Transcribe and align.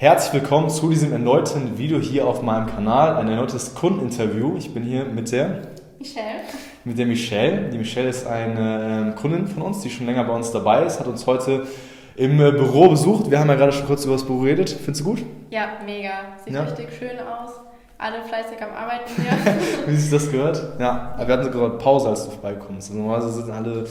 Herzlich 0.00 0.32
willkommen 0.42 0.70
zu 0.70 0.90
diesem 0.90 1.10
erneuten 1.10 1.76
Video 1.76 1.98
hier 1.98 2.24
auf 2.28 2.40
meinem 2.40 2.68
Kanal, 2.68 3.16
ein 3.16 3.26
erneutes 3.26 3.74
Kundeninterview. 3.74 4.54
Ich 4.56 4.72
bin 4.72 4.84
hier 4.84 5.04
mit 5.04 5.32
der 5.32 5.62
Michelle. 5.98 6.42
Mit 6.84 6.98
der 6.98 7.06
Michelle. 7.06 7.70
Die 7.70 7.78
Michelle 7.78 8.08
ist 8.08 8.24
eine 8.24 9.12
äh, 9.16 9.20
Kundin 9.20 9.48
von 9.48 9.60
uns, 9.60 9.80
die 9.80 9.90
schon 9.90 10.06
länger 10.06 10.22
bei 10.22 10.32
uns 10.32 10.52
dabei 10.52 10.84
ist, 10.84 11.00
hat 11.00 11.08
uns 11.08 11.26
heute 11.26 11.66
im 12.14 12.40
äh, 12.40 12.52
Büro 12.52 12.88
besucht. 12.88 13.28
Wir 13.28 13.40
haben 13.40 13.48
ja 13.48 13.56
gerade 13.56 13.72
schon 13.72 13.88
kurz 13.88 14.04
über 14.04 14.14
das 14.14 14.24
Büro 14.24 14.42
geredet. 14.42 14.70
Findest 14.70 15.00
du 15.00 15.04
gut? 15.04 15.24
Ja, 15.50 15.70
mega. 15.84 16.10
Sieht 16.44 16.54
ja. 16.54 16.62
richtig 16.62 16.90
schön 16.96 17.18
aus. 17.18 17.54
Alle 17.98 18.22
fleißig 18.22 18.62
am 18.62 18.70
Arbeiten 18.70 19.10
hier. 19.16 19.86
Wie 19.92 19.96
sich 19.96 20.12
das 20.12 20.30
gehört? 20.30 20.78
Ja, 20.78 21.16
wir 21.18 21.26
hatten 21.26 21.52
sogar 21.52 21.70
Pause, 21.70 22.10
als 22.10 22.24
du 22.24 22.30
vorbeikommst. 22.30 22.90
Also 22.90 23.02
normalerweise 23.02 23.32
sind 23.32 23.50
alle, 23.50 23.84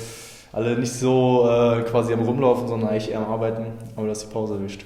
alle 0.53 0.79
nicht 0.79 0.93
so 0.93 1.49
äh, 1.49 1.81
quasi 1.81 2.13
am 2.13 2.21
Rumlaufen, 2.21 2.69
sondern 2.69 2.91
eigentlich 2.91 3.11
eher 3.11 3.19
am 3.19 3.29
Arbeiten. 3.29 3.73
Aber 3.97 4.05
du 4.05 4.11
hast 4.11 4.23
die 4.23 4.31
Pause 4.31 4.53
erwischt. 4.53 4.85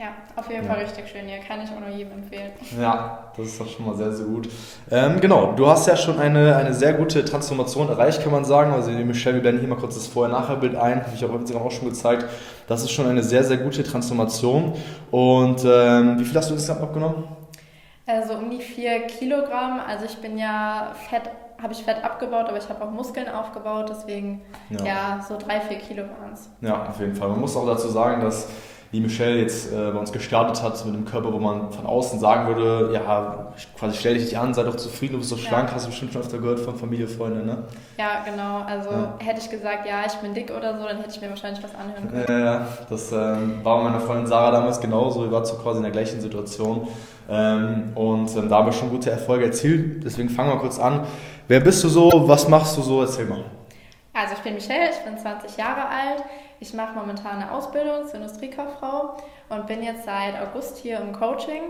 Ja, 0.00 0.14
auf 0.34 0.50
jeden 0.50 0.64
ja. 0.64 0.72
Fall 0.72 0.82
richtig 0.82 1.06
schön 1.10 1.26
hier. 1.26 1.40
Kann 1.46 1.60
ich 1.62 1.68
auch 1.70 1.78
nur 1.78 1.90
jedem 1.90 2.12
empfehlen. 2.12 2.52
Ja, 2.80 3.30
das 3.36 3.48
ist 3.48 3.60
doch 3.60 3.68
schon 3.68 3.84
mal 3.84 3.94
sehr, 3.94 4.10
sehr 4.10 4.24
gut. 4.24 4.48
Ähm, 4.90 5.20
genau, 5.20 5.52
du 5.52 5.66
hast 5.66 5.86
ja 5.86 5.94
schon 5.94 6.18
eine, 6.18 6.56
eine 6.56 6.72
sehr 6.72 6.94
gute 6.94 7.22
Transformation 7.22 7.90
erreicht, 7.90 8.22
kann 8.22 8.32
man 8.32 8.46
sagen. 8.46 8.72
Also, 8.72 8.90
Michelle, 8.92 9.34
wir 9.34 9.42
blenden 9.42 9.60
hier 9.60 9.68
mal 9.68 9.78
kurz 9.78 9.96
das 9.96 10.06
Vorher-Nachher-Bild 10.06 10.74
ein. 10.74 11.04
Habe 11.04 11.14
ich 11.14 11.22
auch 11.22 11.28
auf 11.28 11.54
auch 11.54 11.70
schon 11.70 11.90
gezeigt. 11.90 12.24
Das 12.66 12.82
ist 12.82 12.92
schon 12.92 13.10
eine 13.10 13.22
sehr, 13.22 13.44
sehr 13.44 13.58
gute 13.58 13.84
Transformation. 13.84 14.72
Und 15.10 15.66
ähm, 15.66 16.18
wie 16.18 16.24
viel 16.24 16.34
hast 16.34 16.48
du 16.48 16.54
insgesamt 16.54 16.80
abgenommen? 16.80 17.24
Also 18.06 18.38
um 18.38 18.48
die 18.48 18.62
vier 18.62 19.02
Kilogramm. 19.02 19.80
Also 19.86 20.06
ich 20.06 20.16
bin 20.16 20.38
ja 20.38 20.92
fett, 21.10 21.24
habe 21.62 21.74
ich 21.74 21.82
Fett 21.82 22.02
abgebaut, 22.02 22.46
aber 22.48 22.56
ich 22.56 22.70
habe 22.70 22.82
auch 22.82 22.90
Muskeln 22.90 23.28
aufgebaut. 23.28 23.90
Deswegen, 23.90 24.40
ja, 24.70 24.82
ja 24.82 25.26
so 25.28 25.36
drei, 25.36 25.60
vier 25.60 25.76
Kilo 25.76 26.04
waren 26.04 26.32
es. 26.32 26.48
Ja, 26.62 26.86
auf 26.86 26.98
jeden 27.00 27.14
Fall. 27.14 27.28
Man 27.28 27.40
muss 27.40 27.54
auch 27.54 27.66
dazu 27.66 27.88
sagen, 27.88 28.22
dass 28.22 28.48
wie 28.92 29.00
Michelle 29.00 29.38
jetzt 29.38 29.72
äh, 29.72 29.90
bei 29.92 29.98
uns 29.98 30.10
gestartet 30.10 30.62
hat, 30.62 30.84
mit 30.84 30.94
einem 30.94 31.04
Körper, 31.04 31.32
wo 31.32 31.38
man 31.38 31.70
von 31.70 31.86
außen 31.86 32.18
sagen 32.18 32.48
würde, 32.48 32.92
ja, 32.92 33.52
quasi 33.78 33.96
stell 33.96 34.14
dich 34.14 34.24
nicht 34.24 34.38
an, 34.38 34.52
sei 34.52 34.64
doch 34.64 34.74
zufrieden, 34.74 35.12
du 35.12 35.18
bist 35.20 35.30
doch 35.30 35.38
schlank, 35.38 35.68
ja. 35.68 35.76
hast 35.76 35.84
du 35.84 35.90
bestimmt 35.90 36.12
schon 36.12 36.22
öfter 36.22 36.38
gehört 36.38 36.58
von 36.58 36.74
Familie, 36.74 37.06
Freunde, 37.06 37.44
ne? 37.44 37.58
Ja, 37.98 38.24
genau. 38.24 38.62
Also 38.66 38.90
ja. 38.90 39.14
hätte 39.18 39.40
ich 39.40 39.48
gesagt, 39.48 39.86
ja, 39.86 40.02
ich 40.06 40.14
bin 40.14 40.34
dick 40.34 40.50
oder 40.50 40.76
so, 40.76 40.84
dann 40.84 40.96
hätte 40.96 41.10
ich 41.10 41.20
mir 41.20 41.30
wahrscheinlich 41.30 41.62
was 41.62 41.72
anhören 41.74 42.10
können. 42.10 42.24
Ja, 42.28 42.44
ja. 42.44 42.66
das 42.88 43.12
ähm, 43.12 43.60
war 43.62 43.78
bei 43.78 43.84
meiner 43.84 44.00
Freundin 44.00 44.26
Sarah 44.26 44.50
damals 44.50 44.80
genauso, 44.80 45.22
wir 45.22 45.30
waren 45.30 45.44
so 45.44 45.54
quasi 45.54 45.76
in 45.76 45.84
der 45.84 45.92
gleichen 45.92 46.20
Situation. 46.20 46.88
Ähm, 47.28 47.92
und 47.94 48.34
ähm, 48.36 48.48
da 48.48 48.56
haben 48.56 48.66
wir 48.66 48.72
schon 48.72 48.90
gute 48.90 49.12
Erfolge 49.12 49.44
erzielt, 49.44 50.02
deswegen 50.04 50.30
fangen 50.30 50.50
wir 50.50 50.58
kurz 50.58 50.80
an. 50.80 51.04
Wer 51.46 51.60
bist 51.60 51.84
du 51.84 51.88
so, 51.88 52.10
was 52.26 52.48
machst 52.48 52.76
du 52.76 52.82
so, 52.82 53.02
erzähl 53.02 53.26
mal. 53.26 53.44
Also 54.20 54.34
ich 54.34 54.40
bin 54.40 54.54
Michelle, 54.54 54.90
ich 54.90 54.98
bin 54.98 55.16
20 55.16 55.56
Jahre 55.56 55.88
alt. 55.88 56.22
Ich 56.60 56.74
mache 56.74 56.94
momentan 56.94 57.40
eine 57.40 57.52
Ausbildung 57.52 58.06
zur 58.06 58.16
Industriekauffrau 58.16 59.16
und 59.48 59.66
bin 59.66 59.82
jetzt 59.82 60.04
seit 60.04 60.38
August 60.38 60.76
hier 60.76 61.00
im 61.00 61.12
Coaching. 61.12 61.62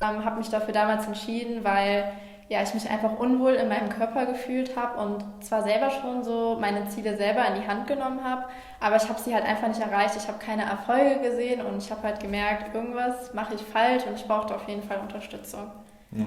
Ähm, 0.00 0.24
habe 0.24 0.38
mich 0.38 0.48
dafür 0.48 0.72
damals 0.72 1.06
entschieden, 1.06 1.62
weil 1.62 2.10
ja, 2.48 2.62
ich 2.62 2.72
mich 2.72 2.88
einfach 2.88 3.18
unwohl 3.18 3.52
in 3.52 3.68
meinem 3.68 3.90
Körper 3.90 4.24
gefühlt 4.24 4.76
habe 4.76 4.98
und 4.98 5.44
zwar 5.44 5.62
selber 5.62 5.90
schon 5.90 6.24
so 6.24 6.56
meine 6.58 6.88
Ziele 6.88 7.18
selber 7.18 7.46
in 7.46 7.60
die 7.60 7.68
Hand 7.68 7.86
genommen 7.86 8.24
habe, 8.24 8.46
aber 8.80 8.96
ich 8.96 9.08
habe 9.08 9.20
sie 9.20 9.34
halt 9.34 9.44
einfach 9.44 9.68
nicht 9.68 9.80
erreicht. 9.80 10.16
Ich 10.16 10.26
habe 10.26 10.38
keine 10.38 10.64
Erfolge 10.64 11.20
gesehen 11.20 11.60
und 11.60 11.82
ich 11.82 11.90
habe 11.90 12.02
halt 12.02 12.18
gemerkt, 12.18 12.74
irgendwas 12.74 13.34
mache 13.34 13.54
ich 13.54 13.60
falsch 13.60 14.04
und 14.06 14.16
ich 14.16 14.26
brauchte 14.26 14.54
auf 14.56 14.66
jeden 14.66 14.82
Fall 14.82 14.98
Unterstützung. 15.00 15.70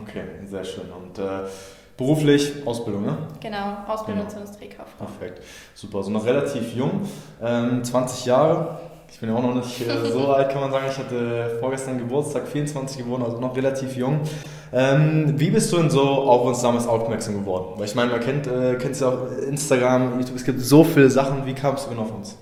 Okay, 0.03 0.23
sehr 0.45 0.63
schön. 0.63 0.91
Und 0.91 1.17
äh 1.17 1.47
Beruflich 1.97 2.53
Ausbildung, 2.65 3.05
ne? 3.05 3.17
Genau, 3.39 3.77
Ausbildung 3.87 4.23
genau. 4.23 4.29
zur 4.29 4.41
Industriekauffrau. 4.41 5.05
Perfekt, 5.05 5.43
super. 5.75 6.01
So 6.03 6.09
noch 6.09 6.25
relativ 6.25 6.73
jung, 6.75 7.01
ähm, 7.41 7.83
20 7.83 8.25
Jahre. 8.25 8.79
Ich 9.11 9.19
bin 9.19 9.29
ja 9.29 9.35
auch 9.35 9.43
noch 9.43 9.53
nicht 9.53 9.87
äh, 9.87 10.11
so 10.11 10.27
alt, 10.33 10.49
kann 10.49 10.61
man 10.61 10.71
sagen. 10.71 10.85
Ich 10.89 10.97
hatte 10.97 11.57
vorgestern 11.59 11.99
Geburtstag, 11.99 12.47
24 12.47 12.97
geworden, 12.97 13.23
also 13.23 13.39
noch 13.39 13.55
relativ 13.55 13.95
jung. 13.95 14.21
Ähm, 14.71 15.39
wie 15.39 15.51
bist 15.51 15.71
du 15.71 15.77
denn 15.77 15.91
so 15.91 16.01
auf 16.01 16.47
uns 16.47 16.63
damals 16.63 16.87
aufmerksam 16.87 17.35
geworden? 17.35 17.73
Weil 17.77 17.85
ich 17.85 17.93
meine, 17.93 18.11
man 18.11 18.21
kennt 18.21 18.47
äh, 18.47 18.73
ja 18.73 19.07
auch 19.07 19.31
Instagram, 19.47 20.19
YouTube, 20.19 20.35
es 20.35 20.43
gibt 20.43 20.59
so 20.61 20.83
viele 20.83 21.11
Sachen. 21.11 21.45
Wie 21.45 21.53
kamst 21.53 21.85
du 21.85 21.91
genau 21.91 22.01
auf 22.01 22.15
uns? 22.15 22.37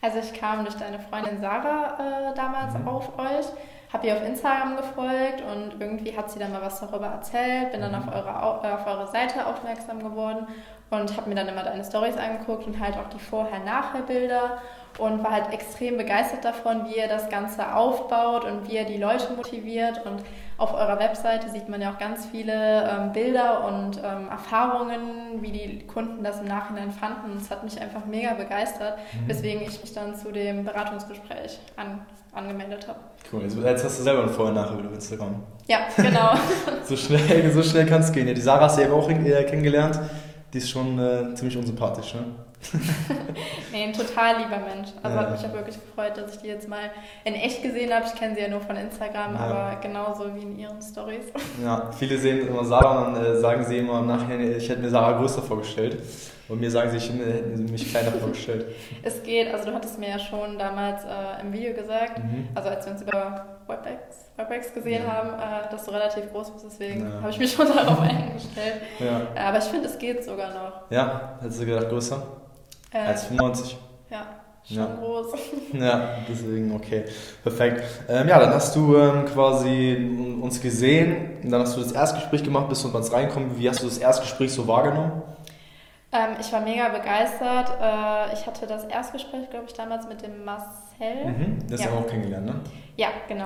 Also 0.00 0.18
ich 0.18 0.38
kam 0.38 0.64
durch 0.64 0.76
deine 0.76 1.00
Freundin 1.00 1.40
Sarah 1.40 1.96
äh, 1.98 2.34
damals 2.36 2.78
mhm. 2.78 2.86
auf 2.86 3.18
euch 3.18 3.46
habe 3.92 4.06
ihr 4.06 4.16
auf 4.16 4.24
Instagram 4.24 4.76
gefolgt 4.76 5.42
und 5.42 5.80
irgendwie 5.80 6.16
hat 6.16 6.30
sie 6.30 6.38
dann 6.38 6.52
mal 6.52 6.62
was 6.62 6.80
darüber 6.80 7.06
erzählt, 7.06 7.72
bin 7.72 7.80
dann 7.80 7.92
mhm. 7.92 8.08
auf 8.08 8.14
eure, 8.14 8.42
auf 8.42 8.86
eure 8.86 9.06
Seite 9.06 9.46
aufmerksam 9.46 10.02
geworden 10.02 10.46
und 10.90 11.16
habe 11.16 11.28
mir 11.28 11.36
dann 11.36 11.48
immer 11.48 11.62
deine 11.62 11.84
Stories 11.84 12.16
angeguckt 12.16 12.66
und 12.66 12.80
halt 12.80 12.96
auch 12.96 13.08
die 13.08 13.18
Vorher-Nachher-Bilder 13.18 14.58
und 14.98 15.24
war 15.24 15.32
halt 15.32 15.52
extrem 15.52 15.96
begeistert 15.96 16.44
davon, 16.44 16.86
wie 16.86 16.98
ihr 16.98 17.08
das 17.08 17.28
Ganze 17.28 17.74
aufbaut 17.74 18.44
und 18.44 18.68
wie 18.68 18.76
ihr 18.76 18.84
die 18.84 18.98
Leute 18.98 19.32
motiviert 19.34 20.04
und 20.04 20.22
auf 20.56 20.72
eurer 20.72 20.98
Webseite 21.00 21.50
sieht 21.50 21.68
man 21.68 21.80
ja 21.80 21.92
auch 21.92 21.98
ganz 21.98 22.26
viele 22.26 22.88
ähm, 22.88 23.12
Bilder 23.12 23.66
und 23.66 23.98
ähm, 23.98 24.28
Erfahrungen, 24.30 25.40
wie 25.40 25.50
die 25.50 25.84
Kunden 25.86 26.22
das 26.22 26.40
im 26.40 26.46
Nachhinein 26.46 26.92
fanden. 26.92 27.32
Und 27.32 27.42
es 27.42 27.50
hat 27.50 27.64
mich 27.64 27.80
einfach 27.80 28.06
mega 28.06 28.34
begeistert, 28.34 28.98
mhm. 28.98 29.28
weswegen 29.28 29.62
ich 29.62 29.80
mich 29.80 29.92
dann 29.92 30.14
zu 30.14 30.30
dem 30.30 30.64
Beratungsgespräch 30.64 31.58
an, 31.76 32.06
angemeldet 32.32 32.86
habe. 32.86 33.00
Cool, 33.32 33.42
jetzt 33.42 33.84
hast 33.84 33.98
du 33.98 34.02
selber 34.04 34.22
ein 34.22 34.28
Vorher-Nachher 34.28 34.78
wieder 34.78 34.88
auf 34.88 34.94
Instagram. 34.94 35.42
Ja, 35.66 35.78
genau. 35.96 36.34
so 36.84 36.96
schnell, 36.96 37.50
so 37.50 37.62
schnell 37.62 37.86
kann 37.86 38.02
es 38.02 38.12
gehen. 38.12 38.28
Ja, 38.28 38.34
die 38.34 38.40
Sarah 38.40 38.66
hast 38.66 38.78
du 38.78 38.82
ja 38.82 38.92
auch 38.92 39.10
äh, 39.10 39.44
kennengelernt. 39.44 39.98
Die 40.52 40.58
ist 40.58 40.70
schon 40.70 41.00
äh, 41.00 41.34
ziemlich 41.34 41.56
unsympathisch, 41.56 42.14
ne? 42.14 42.26
Nee, 43.72 43.84
ein 43.84 43.92
total 43.92 44.38
lieber 44.38 44.58
Mensch. 44.58 44.88
Also 45.02 45.16
ja. 45.16 45.22
hat 45.22 45.30
mich 45.32 45.40
auch 45.40 45.52
wirklich 45.52 45.76
gefreut, 45.76 46.16
dass 46.16 46.34
ich 46.34 46.42
die 46.42 46.48
jetzt 46.48 46.68
mal 46.68 46.90
in 47.24 47.34
echt 47.34 47.62
gesehen 47.62 47.92
habe. 47.92 48.06
Ich 48.06 48.14
kenne 48.18 48.34
sie 48.34 48.42
ja 48.42 48.48
nur 48.48 48.60
von 48.60 48.76
Instagram, 48.76 49.34
ja. 49.34 49.40
aber 49.40 49.80
genauso 49.80 50.34
wie 50.34 50.42
in 50.42 50.58
ihren 50.58 50.80
Stories. 50.80 51.26
Ja, 51.62 51.90
viele 51.92 52.18
sehen 52.18 52.46
immer 52.46 52.64
Sarah 52.64 53.06
und 53.06 53.14
dann 53.14 53.24
äh, 53.24 53.36
sagen 53.38 53.64
sie 53.64 53.78
immer 53.78 54.00
im 54.00 54.06
Nachhinein, 54.06 54.56
ich 54.56 54.68
hätte 54.68 54.80
mir 54.80 54.90
Sarah 54.90 55.18
größer 55.18 55.42
vorgestellt. 55.42 55.98
Und 56.46 56.60
mir 56.60 56.70
sagen 56.70 56.90
sie, 56.90 56.98
ich 56.98 57.08
hätte 57.08 57.72
mich 57.72 57.90
kleiner 57.90 58.12
vorgestellt. 58.12 58.66
es 59.02 59.22
geht, 59.22 59.52
also 59.52 59.70
du 59.70 59.74
hattest 59.74 59.98
mir 59.98 60.10
ja 60.10 60.18
schon 60.18 60.58
damals 60.58 61.02
äh, 61.04 61.40
im 61.40 61.52
Video 61.52 61.72
gesagt, 61.72 62.18
mhm. 62.18 62.48
also 62.54 62.68
als 62.68 62.84
wir 62.84 62.92
uns 62.92 63.02
über 63.02 63.46
WebEx, 63.66 64.30
WebEx 64.36 64.74
gesehen 64.74 65.04
ja. 65.06 65.12
haben, 65.12 65.30
äh, 65.30 65.70
dass 65.70 65.84
du 65.86 65.92
relativ 65.92 66.30
groß 66.30 66.50
bist, 66.50 66.66
deswegen 66.66 67.10
habe 67.14 67.30
ich 67.30 67.38
mich 67.38 67.52
schon 67.52 67.66
darauf 67.74 68.00
eingestellt. 68.00 68.82
Ja. 68.98 69.22
Aber 69.42 69.58
ich 69.58 69.64
finde, 69.64 69.88
es 69.88 69.98
geht 69.98 70.22
sogar 70.22 70.52
noch. 70.52 70.90
Ja, 70.90 71.38
hättest 71.40 71.62
du 71.62 71.66
gedacht 71.66 71.88
größer? 71.88 72.22
Äh, 72.94 72.98
als 72.98 73.24
95? 73.24 73.76
Ja. 74.10 74.26
Schon 74.66 74.76
ja. 74.78 74.86
groß. 74.98 75.26
Ja, 75.74 76.08
deswegen, 76.28 76.74
okay. 76.74 77.04
Perfekt. 77.42 77.82
Ähm, 78.08 78.28
ja, 78.28 78.38
dann 78.38 78.54
hast 78.54 78.74
du 78.76 78.96
ähm, 78.96 79.26
quasi 79.26 80.38
uns 80.40 80.60
gesehen, 80.60 81.38
dann 81.42 81.60
hast 81.60 81.76
du 81.76 81.82
das 81.82 81.92
Erstgespräch 81.92 82.44
gemacht, 82.44 82.68
bis 82.68 82.84
wir 82.84 82.94
uns 82.94 83.12
reinkommen. 83.12 83.58
Wie 83.58 83.68
hast 83.68 83.82
du 83.82 83.86
das 83.86 83.98
Erstgespräch 83.98 84.52
so 84.52 84.66
wahrgenommen? 84.68 85.22
Ähm, 86.12 86.36
ich 86.40 86.52
war 86.52 86.60
mega 86.60 86.88
begeistert. 86.88 87.72
Äh, 87.80 88.34
ich 88.34 88.46
hatte 88.46 88.66
das 88.66 88.84
Erstgespräch, 88.84 89.50
glaube 89.50 89.66
ich, 89.66 89.74
damals 89.74 90.08
mit 90.08 90.22
dem 90.22 90.44
Marcel. 90.44 90.68
Mhm, 90.98 91.58
das 91.68 91.80
ja. 91.80 91.86
haben 91.86 91.94
wir 91.94 92.00
auch 92.00 92.08
kennengelernt, 92.08 92.46
ne? 92.46 92.60
Ja, 92.96 93.08
genau. 93.26 93.44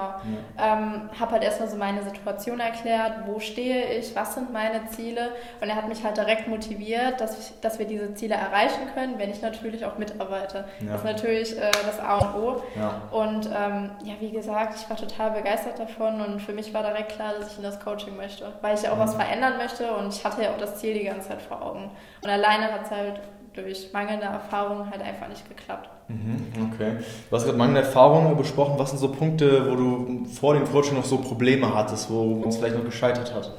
Ja. 0.59 0.77
Ähm, 0.77 1.09
habe 1.19 1.33
halt 1.33 1.43
erstmal 1.43 1.69
so 1.71 1.77
meine 1.77 2.03
Situation 2.03 2.61
erklärt, 2.61 3.27
wo 3.27 3.41
stehe 3.41 3.99
ich, 3.99 4.15
was 4.15 4.35
sind 4.35 4.53
meine 4.53 4.87
Ziele. 4.89 5.31
Und 5.63 5.71
er 5.71 5.77
hat 5.77 5.89
mich 5.89 6.05
halt 6.05 6.19
direkt 6.19 6.49
motiviert, 6.49 7.19
dass, 7.21 7.39
ich, 7.39 7.61
dass 7.61 7.79
wir 7.79 7.87
diese 7.87 8.13
Ziele 8.13 8.35
erreichen 8.35 8.83
können, 8.93 9.19
wenn 9.19 9.31
ich 9.31 9.41
natürlich 9.41 9.87
auch 9.87 9.97
mitarbeite. 9.97 10.67
Ja. 10.81 10.93
Das 10.93 10.97
ist 10.99 11.05
natürlich 11.05 11.57
äh, 11.57 11.71
das 11.87 11.99
A 11.99 12.19
und 12.19 12.43
O. 12.43 12.63
Ja. 12.77 13.01
Und 13.11 13.47
ähm, 13.47 13.91
ja, 14.05 14.15
wie 14.21 14.31
gesagt, 14.31 14.75
ich 14.77 14.91
war 14.91 14.99
total 14.99 15.31
begeistert 15.31 15.79
davon 15.79 16.21
und 16.21 16.41
für 16.41 16.53
mich 16.53 16.75
war 16.75 16.83
direkt 16.83 17.13
klar, 17.13 17.33
dass 17.39 17.53
ich 17.53 17.57
in 17.57 17.63
das 17.63 17.81
Coaching 17.81 18.17
möchte, 18.17 18.53
weil 18.61 18.75
ich 18.75 18.83
ja 18.83 18.93
auch 18.93 18.97
mhm. 18.97 19.01
was 19.01 19.15
verändern 19.15 19.57
möchte 19.57 19.91
und 19.95 20.13
ich 20.13 20.23
hatte 20.25 20.43
ja 20.43 20.51
auch 20.51 20.59
das 20.59 20.77
Ziel 20.77 20.93
die 20.93 21.05
ganze 21.05 21.29
Zeit 21.29 21.41
vor 21.41 21.63
Augen. 21.63 21.91
Und 22.23 22.29
alleine 22.29 22.71
hat 22.71 22.85
es 22.85 22.91
halt 22.91 23.21
durch 23.63 23.93
mangelnde 23.93 24.27
Erfahrung 24.27 24.91
halt 24.91 25.03
einfach 25.03 25.29
nicht 25.29 25.49
geklappt. 25.49 25.89
Mhm, 26.09 26.73
okay. 26.73 26.93
Du 27.29 27.37
hast 27.37 27.45
gerade 27.45 27.59
mangelnde 27.59 27.83
Erfahrungen 27.83 28.37
besprochen. 28.37 28.79
Was 28.79 28.91
sind 28.91 28.99
so 28.99 29.13
Punkte, 29.13 29.71
wo 29.71 29.77
du 29.77 30.25
vor 30.25 30.55
dem 30.55 30.65
Coaching 30.65 30.95
noch 30.95 31.05
so 31.05 31.19
Probleme 31.19 31.75
hattest, 31.75 32.11
wo 32.11 32.43
uns 32.43 32.57
vielleicht 32.57 32.77
noch 32.77 32.85
gescheitert 32.85 33.35
hat? 33.35 33.53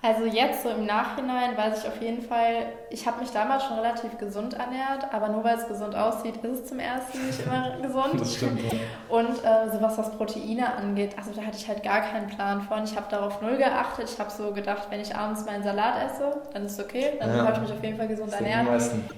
Also 0.00 0.24
jetzt 0.24 0.62
so 0.62 0.70
im 0.70 0.86
Nachhinein 0.86 1.56
weiß 1.56 1.82
ich 1.82 1.88
auf 1.88 2.00
jeden 2.00 2.22
Fall, 2.22 2.66
ich 2.90 3.06
habe 3.06 3.20
mich 3.20 3.30
damals 3.30 3.64
schon 3.64 3.78
relativ 3.78 4.16
gesund 4.18 4.54
ernährt, 4.54 5.12
aber 5.12 5.28
nur 5.28 5.42
weil 5.42 5.56
es 5.56 5.66
gesund 5.66 5.96
aussieht, 5.96 6.36
ist 6.36 6.50
es 6.50 6.66
zum 6.66 6.78
ersten 6.78 7.26
nicht 7.26 7.44
immer 7.44 7.76
gesund. 7.82 8.20
Das 8.20 8.36
stimmt. 8.36 8.60
Und 9.08 9.44
äh, 9.44 9.68
so 9.72 9.82
was 9.82 9.96
das 9.96 10.12
Proteine 10.12 10.74
angeht, 10.74 11.16
also 11.16 11.32
da 11.32 11.42
hatte 11.42 11.56
ich 11.56 11.66
halt 11.66 11.82
gar 11.82 12.02
keinen 12.02 12.28
Plan 12.28 12.62
von. 12.62 12.84
Ich 12.84 12.94
habe 12.94 13.06
darauf 13.10 13.42
null 13.42 13.56
geachtet. 13.56 14.08
Ich 14.10 14.18
habe 14.20 14.30
so 14.30 14.52
gedacht, 14.52 14.86
wenn 14.90 15.00
ich 15.00 15.14
abends 15.14 15.44
meinen 15.44 15.64
Salat 15.64 15.94
esse, 16.06 16.42
dann 16.52 16.64
ist 16.64 16.78
es 16.78 16.84
okay, 16.84 17.14
dann 17.18 17.36
ja. 17.36 17.44
habe 17.44 17.54
ich 17.54 17.60
mich 17.62 17.72
auf 17.72 17.82
jeden 17.82 17.96
Fall 17.96 18.08
gesund 18.08 18.32
ernährt. 18.32 18.66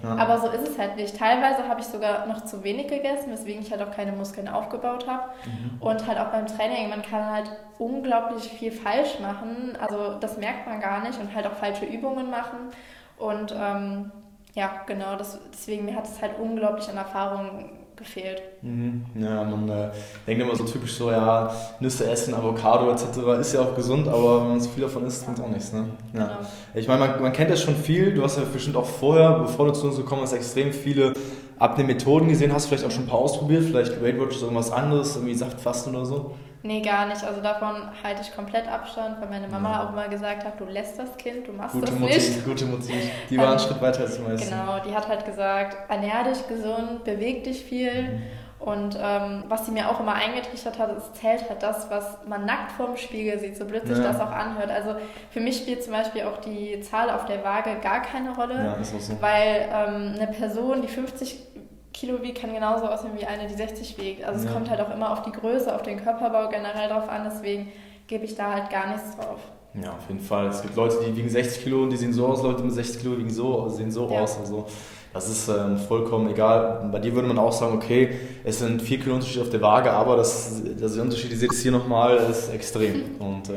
Ja. 0.02 0.16
Aber 0.16 0.38
so 0.38 0.48
ist 0.48 0.66
es 0.66 0.78
halt 0.78 0.96
nicht. 0.96 1.16
Teilweise 1.18 1.68
habe 1.68 1.80
ich 1.80 1.86
sogar 1.86 2.26
noch 2.26 2.44
zu 2.44 2.64
wenig 2.64 2.88
gegessen, 2.88 3.30
weswegen 3.30 3.60
ich 3.60 3.70
halt 3.70 3.82
auch 3.82 3.90
keine 3.94 4.12
Muskeln 4.12 4.48
aufgebaut 4.48 5.06
habe. 5.06 5.24
Mhm. 5.44 5.82
Und 5.82 6.06
halt 6.06 6.18
auch 6.18 6.28
beim 6.28 6.46
Training, 6.46 6.88
man 6.88 7.02
kann 7.02 7.30
halt 7.30 7.50
unglaublich 7.80 8.44
viel 8.44 8.70
falsch 8.70 9.18
machen. 9.20 9.76
Also 9.80 10.18
das 10.20 10.36
merkt 10.36 10.66
man 10.66 10.69
gar 10.76 11.02
nicht 11.02 11.18
und 11.20 11.34
halt 11.34 11.46
auch 11.46 11.54
falsche 11.54 11.84
Übungen 11.84 12.30
machen. 12.30 12.70
Und 13.18 13.54
ähm, 13.56 14.10
ja, 14.54 14.82
genau, 14.86 15.16
das, 15.16 15.38
deswegen 15.52 15.84
mir 15.84 15.96
hat 15.96 16.06
es 16.06 16.20
halt 16.20 16.38
unglaublich 16.38 16.88
an 16.88 16.96
Erfahrung 16.96 17.70
gefehlt. 18.00 18.42
Mhm. 18.62 19.04
Ja, 19.14 19.44
man 19.44 19.68
äh, 19.68 19.90
denkt 20.26 20.42
immer 20.42 20.56
so 20.56 20.64
typisch 20.64 20.94
so, 20.94 21.10
ja, 21.10 21.54
Nüsse 21.78 22.10
essen, 22.10 22.34
Avocado 22.34 22.90
etc. 22.90 23.18
ist 23.40 23.52
ja 23.52 23.60
auch 23.60 23.76
gesund, 23.76 24.08
aber 24.08 24.40
wenn 24.40 24.48
man 24.48 24.60
so 24.60 24.70
viel 24.70 24.82
davon 24.82 25.06
isst, 25.06 25.24
bringt 25.24 25.40
auch 25.40 25.48
nichts. 25.48 25.72
Ne? 25.72 25.86
Ja. 26.14 26.24
Genau. 26.24 26.38
Ich 26.74 26.88
meine, 26.88 27.00
man, 27.06 27.22
man 27.22 27.32
kennt 27.32 27.50
das 27.50 27.62
schon 27.62 27.76
viel, 27.76 28.14
du 28.14 28.22
hast 28.22 28.38
ja 28.38 28.44
bestimmt 28.50 28.76
auch 28.76 28.86
vorher, 28.86 29.38
bevor 29.40 29.66
du 29.66 29.72
zu 29.72 29.86
uns 29.86 29.96
gekommen 29.96 30.22
bist, 30.22 30.32
extrem 30.32 30.72
viele 30.72 31.12
Abnehmmethoden 31.60 32.28
gesehen, 32.28 32.52
hast 32.52 32.64
du 32.64 32.68
vielleicht 32.70 32.86
auch 32.86 32.90
schon 32.90 33.04
ein 33.04 33.08
paar 33.08 33.20
ausprobiert, 33.20 33.64
vielleicht 33.64 34.02
Weight 34.02 34.18
Watchers 34.18 34.42
irgendwas 34.42 34.72
anderes, 34.72 35.14
irgendwie 35.14 35.34
Saftfasten 35.34 35.94
oder 35.94 36.06
so? 36.06 36.34
Nee, 36.62 36.80
gar 36.80 37.06
nicht. 37.06 37.22
Also 37.22 37.40
davon 37.40 37.76
halte 38.02 38.22
ich 38.22 38.34
komplett 38.34 38.66
Abstand, 38.66 39.20
weil 39.20 39.28
meine 39.28 39.48
Mama 39.48 39.70
ja. 39.70 39.84
auch 39.86 39.94
mal 39.94 40.08
gesagt 40.08 40.44
hat, 40.44 40.58
du 40.58 40.64
lässt 40.64 40.98
das 40.98 41.16
Kind, 41.16 41.46
du 41.46 41.52
machst 41.52 41.72
gute 41.72 41.86
das 41.86 41.98
Mutti, 41.98 42.14
nicht. 42.14 42.44
Gute 42.44 42.64
Mutti, 42.66 42.92
die 43.30 43.38
war 43.38 43.50
einen 43.50 43.58
Schritt 43.58 43.80
weiter 43.80 44.00
als 44.00 44.16
die 44.16 44.22
meisten. 44.22 44.50
Genau, 44.50 44.78
die 44.86 44.94
hat 44.94 45.08
halt 45.08 45.24
gesagt, 45.24 45.76
ernähr 45.88 46.24
dich 46.24 46.46
gesund, 46.48 47.04
beweg 47.04 47.44
dich 47.44 47.62
viel. 47.62 48.02
Mhm. 48.02 48.22
Und 48.60 48.94
ähm, 49.00 49.44
was 49.48 49.64
sie 49.64 49.72
mir 49.72 49.88
auch 49.88 50.00
immer 50.00 50.12
eingetrichtert 50.12 50.78
hat, 50.78 50.94
es 50.94 51.18
zählt 51.18 51.48
halt 51.48 51.62
das, 51.62 51.88
was 51.88 52.18
man 52.28 52.44
nackt 52.44 52.72
vorm 52.72 52.98
Spiegel 52.98 53.38
sieht, 53.38 53.56
so 53.56 53.64
blöd 53.64 53.86
sich 53.86 53.96
ja. 53.96 54.04
das 54.04 54.20
auch 54.20 54.30
anhört. 54.30 54.70
Also 54.70 54.96
für 55.30 55.40
mich 55.40 55.56
spielt 55.56 55.82
zum 55.82 55.94
Beispiel 55.94 56.24
auch 56.24 56.36
die 56.42 56.78
Zahl 56.82 57.08
auf 57.08 57.24
der 57.24 57.42
Waage 57.42 57.70
gar 57.82 58.02
keine 58.02 58.34
Rolle, 58.34 58.56
ja, 58.56 58.74
ist 58.74 58.94
auch 58.94 59.00
so. 59.00 59.16
weil 59.22 59.66
ähm, 59.72 60.14
eine 60.14 60.26
Person, 60.26 60.82
die 60.82 60.88
50 60.88 61.49
Kilo 61.92 62.22
wiegt, 62.22 62.40
kann 62.40 62.52
genauso 62.52 62.86
aussehen 62.86 63.12
wie 63.18 63.26
eine, 63.26 63.46
die 63.48 63.54
60 63.54 63.98
wiegt. 63.98 64.24
Also 64.24 64.40
es 64.40 64.46
ja. 64.46 64.52
kommt 64.52 64.70
halt 64.70 64.80
auch 64.80 64.94
immer 64.94 65.12
auf 65.12 65.22
die 65.22 65.32
Größe, 65.32 65.74
auf 65.74 65.82
den 65.82 66.02
Körperbau 66.02 66.48
generell 66.48 66.88
drauf 66.88 67.08
an, 67.08 67.22
deswegen 67.24 67.72
gebe 68.06 68.24
ich 68.24 68.34
da 68.34 68.52
halt 68.52 68.70
gar 68.70 68.88
nichts 68.88 69.16
drauf. 69.16 69.40
Ja, 69.74 69.92
auf 69.92 70.08
jeden 70.08 70.20
Fall. 70.20 70.48
Es 70.48 70.62
gibt 70.62 70.74
Leute, 70.74 70.96
die 71.06 71.16
wiegen 71.16 71.28
60 71.28 71.62
Kilo 71.62 71.84
und 71.84 71.90
die 71.90 71.96
sehen 71.96 72.12
so 72.12 72.26
aus, 72.26 72.42
Leute 72.42 72.62
mit 72.62 72.72
60 72.72 73.02
Kilo 73.02 73.16
wiegen 73.18 73.30
so, 73.30 73.68
sehen 73.68 73.90
so 73.90 74.10
ja. 74.10 74.20
aus. 74.20 74.38
Also 74.38 74.66
das 75.12 75.28
ist 75.28 75.48
ähm, 75.48 75.76
vollkommen 75.76 76.30
egal. 76.30 76.88
Bei 76.90 76.98
dir 76.98 77.14
würde 77.14 77.28
man 77.28 77.38
auch 77.38 77.52
sagen, 77.52 77.74
okay, 77.74 78.10
es 78.44 78.58
sind 78.60 78.82
4 78.82 79.00
Kilo 79.00 79.14
Unterschied 79.14 79.42
auf 79.42 79.50
der 79.50 79.60
Waage, 79.60 79.92
aber 79.92 80.16
das, 80.16 80.62
das 80.78 80.96
Unterschied, 80.96 81.30
ihr 81.30 81.36
seht 81.36 81.52
es 81.52 81.60
hier 81.60 81.72
nochmal, 81.72 82.16
ist 82.16 82.52
extrem. 82.52 83.16
Und 83.20 83.48
äh, 83.48 83.52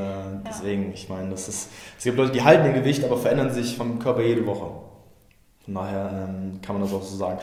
deswegen, 0.47 0.91
ich 0.93 1.09
meine, 1.09 1.29
das 1.29 1.47
ist, 1.47 1.69
es 1.97 2.03
gibt 2.03 2.17
Leute, 2.17 2.31
die 2.31 2.43
halten 2.43 2.65
ihr 2.65 2.73
Gewicht, 2.73 3.03
aber 3.03 3.17
verändern 3.17 3.51
sich 3.51 3.75
vom 3.75 3.99
Körper 3.99 4.21
jede 4.21 4.45
Woche. 4.45 4.67
Von 5.65 5.75
daher 5.75 6.27
ähm, 6.29 6.59
kann 6.61 6.75
man 6.75 6.83
das 6.83 6.93
auch 6.93 7.03
so 7.03 7.15
sagen. 7.15 7.39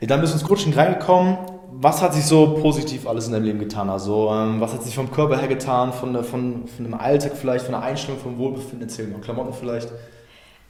Dann 0.00 0.20
bist 0.20 0.32
du 0.32 0.38
ins 0.38 0.46
Coaching 0.46 0.72
reingekommen. 0.72 1.38
Was 1.72 2.02
hat 2.02 2.14
sich 2.14 2.24
so 2.24 2.54
positiv 2.60 3.06
alles 3.06 3.26
in 3.26 3.32
deinem 3.32 3.44
Leben 3.44 3.58
getan? 3.58 3.88
Also, 3.88 4.30
ähm, 4.32 4.60
was 4.60 4.72
hat 4.72 4.82
sich 4.82 4.94
vom 4.94 5.10
Körper 5.10 5.38
her 5.38 5.48
getan, 5.48 5.92
von, 5.92 6.12
der, 6.12 6.24
von, 6.24 6.66
von 6.66 6.84
dem 6.84 6.94
Alltag 6.94 7.32
vielleicht, 7.34 7.64
von 7.64 7.72
der 7.72 7.82
Einstellung, 7.82 8.20
vom 8.20 8.38
Wohlbefinden? 8.38 8.82
Erzähl 8.82 9.06
mal, 9.06 9.20
Klamotten 9.20 9.52
vielleicht. 9.52 9.88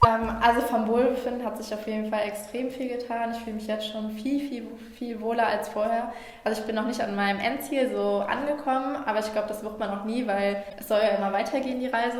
Ähm, 0.06 0.30
also 0.40 0.60
vom 0.62 0.88
Wohlbefinden 0.88 1.44
hat 1.44 1.62
sich 1.62 1.72
auf 1.74 1.86
jeden 1.86 2.10
Fall 2.10 2.22
extrem 2.26 2.70
viel 2.70 2.88
getan. 2.88 3.32
Ich 3.32 3.38
fühle 3.38 3.56
mich 3.56 3.66
jetzt 3.66 3.88
schon 3.88 4.10
viel, 4.10 4.48
viel, 4.48 4.66
viel 4.96 5.20
wohler 5.20 5.46
als 5.46 5.68
vorher. 5.68 6.12
Also 6.42 6.60
ich 6.60 6.66
bin 6.66 6.74
noch 6.74 6.86
nicht 6.86 7.00
an 7.00 7.14
meinem 7.14 7.38
Endziel 7.38 7.90
so 7.90 8.20
angekommen, 8.20 8.96
aber 9.04 9.18
ich 9.18 9.32
glaube, 9.32 9.48
das 9.48 9.62
wird 9.62 9.78
man 9.78 9.90
noch 9.90 10.04
nie, 10.04 10.26
weil 10.26 10.64
es 10.78 10.88
soll 10.88 11.00
ja 11.02 11.16
immer 11.16 11.32
weitergehen, 11.32 11.80
die 11.80 11.86
Reise. 11.86 12.18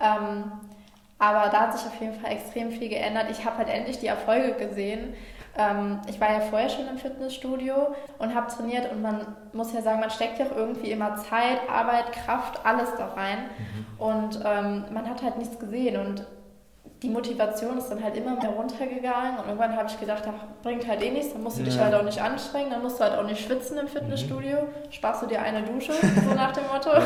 Ja. 0.00 0.16
Ähm, 0.16 0.44
aber 1.18 1.50
da 1.50 1.62
hat 1.62 1.78
sich 1.78 1.86
auf 1.86 2.00
jeden 2.00 2.14
Fall 2.14 2.32
extrem 2.32 2.70
viel 2.70 2.88
geändert. 2.88 3.26
Ich 3.30 3.44
habe 3.44 3.58
halt 3.58 3.68
endlich 3.68 3.98
die 3.98 4.08
Erfolge 4.08 4.52
gesehen. 4.52 5.14
Ähm, 5.56 6.00
ich 6.08 6.20
war 6.20 6.32
ja 6.32 6.40
vorher 6.40 6.70
schon 6.70 6.88
im 6.88 6.98
Fitnessstudio 6.98 7.94
und 8.18 8.34
habe 8.34 8.50
trainiert 8.50 8.90
und 8.90 9.02
man 9.02 9.26
muss 9.52 9.72
ja 9.72 9.82
sagen, 9.82 10.00
man 10.00 10.10
steckt 10.10 10.38
ja 10.38 10.46
auch 10.46 10.56
irgendwie 10.56 10.90
immer 10.90 11.16
Zeit, 11.16 11.58
Arbeit, 11.70 12.12
Kraft, 12.12 12.64
alles 12.64 12.88
da 12.96 13.08
rein 13.08 13.38
mhm. 13.38 14.02
und 14.02 14.40
ähm, 14.44 14.84
man 14.92 15.08
hat 15.08 15.22
halt 15.22 15.36
nichts 15.38 15.58
gesehen 15.58 16.00
und 16.00 16.26
die 17.02 17.10
Motivation 17.10 17.76
ist 17.76 17.88
dann 17.88 18.02
halt 18.02 18.16
immer 18.16 18.36
mehr 18.36 18.50
runtergegangen 18.50 19.38
und 19.38 19.46
irgendwann 19.46 19.76
habe 19.76 19.88
ich 19.88 19.98
gedacht, 19.98 20.22
ach, 20.26 20.46
bringt 20.62 20.86
halt 20.86 21.02
eh 21.02 21.10
nichts, 21.10 21.32
dann 21.32 21.42
musst 21.42 21.58
du 21.58 21.62
ja. 21.62 21.68
dich 21.68 21.78
halt 21.78 21.94
auch 21.94 22.04
nicht 22.04 22.22
anstrengen, 22.22 22.70
dann 22.70 22.82
musst 22.82 23.00
du 23.00 23.04
halt 23.04 23.18
auch 23.18 23.24
nicht 23.24 23.44
schwitzen 23.44 23.76
im 23.76 23.88
Fitnessstudio, 23.88 24.62
mhm. 24.62 24.92
sparst 24.92 25.22
du 25.22 25.26
dir 25.26 25.42
eine 25.42 25.62
Dusche, 25.62 25.92
so 25.92 26.34
nach 26.34 26.52
dem 26.52 26.64
Motto. 26.72 26.90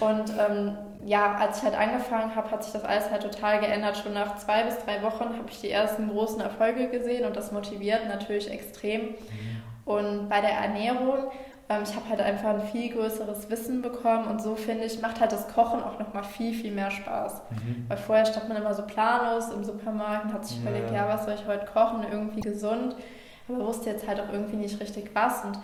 Und 0.00 0.32
ähm, 0.38 0.76
ja, 1.04 1.36
als 1.36 1.58
ich 1.58 1.64
halt 1.64 1.78
angefangen 1.78 2.34
habe, 2.34 2.50
hat 2.50 2.62
sich 2.62 2.72
das 2.72 2.84
alles 2.84 3.10
halt 3.10 3.22
total 3.22 3.60
geändert. 3.60 3.96
Schon 3.96 4.14
nach 4.14 4.36
zwei 4.36 4.64
bis 4.64 4.78
drei 4.84 5.02
Wochen 5.02 5.24
habe 5.24 5.48
ich 5.50 5.60
die 5.60 5.70
ersten 5.70 6.10
großen 6.10 6.40
Erfolge 6.40 6.88
gesehen 6.88 7.24
und 7.24 7.36
das 7.36 7.52
motiviert 7.52 8.06
natürlich 8.08 8.50
extrem. 8.50 9.02
Mhm. 9.02 9.62
Und 9.84 10.28
bei 10.28 10.40
der 10.40 10.50
Ernährung, 10.50 11.30
ähm, 11.68 11.82
ich 11.82 11.94
habe 11.94 12.08
halt 12.10 12.20
einfach 12.20 12.50
ein 12.50 12.62
viel 12.62 12.92
größeres 12.92 13.48
Wissen 13.50 13.80
bekommen 13.80 14.26
und 14.26 14.42
so 14.42 14.54
finde 14.54 14.84
ich, 14.84 15.00
macht 15.00 15.20
halt 15.20 15.32
das 15.32 15.48
Kochen 15.48 15.82
auch 15.82 15.98
nochmal 15.98 16.24
viel, 16.24 16.52
viel 16.52 16.72
mehr 16.72 16.90
Spaß. 16.90 17.42
Mhm. 17.50 17.86
Weil 17.88 17.96
vorher 17.96 18.26
stand 18.26 18.48
man 18.48 18.58
immer 18.58 18.74
so 18.74 18.82
planlos 18.82 19.50
im 19.50 19.64
Supermarkt 19.64 20.26
und 20.26 20.32
hat 20.34 20.46
sich 20.46 20.62
ja. 20.62 20.62
überlegt, 20.62 20.92
ja, 20.92 21.08
was 21.08 21.24
soll 21.24 21.34
ich 21.34 21.46
heute 21.46 21.66
kochen, 21.66 22.04
irgendwie 22.10 22.40
gesund, 22.40 22.96
aber 23.48 23.66
wusste 23.66 23.90
jetzt 23.90 24.06
halt 24.06 24.20
auch 24.20 24.32
irgendwie 24.32 24.56
nicht 24.56 24.80
richtig 24.80 25.10
was 25.14 25.44
und 25.44 25.58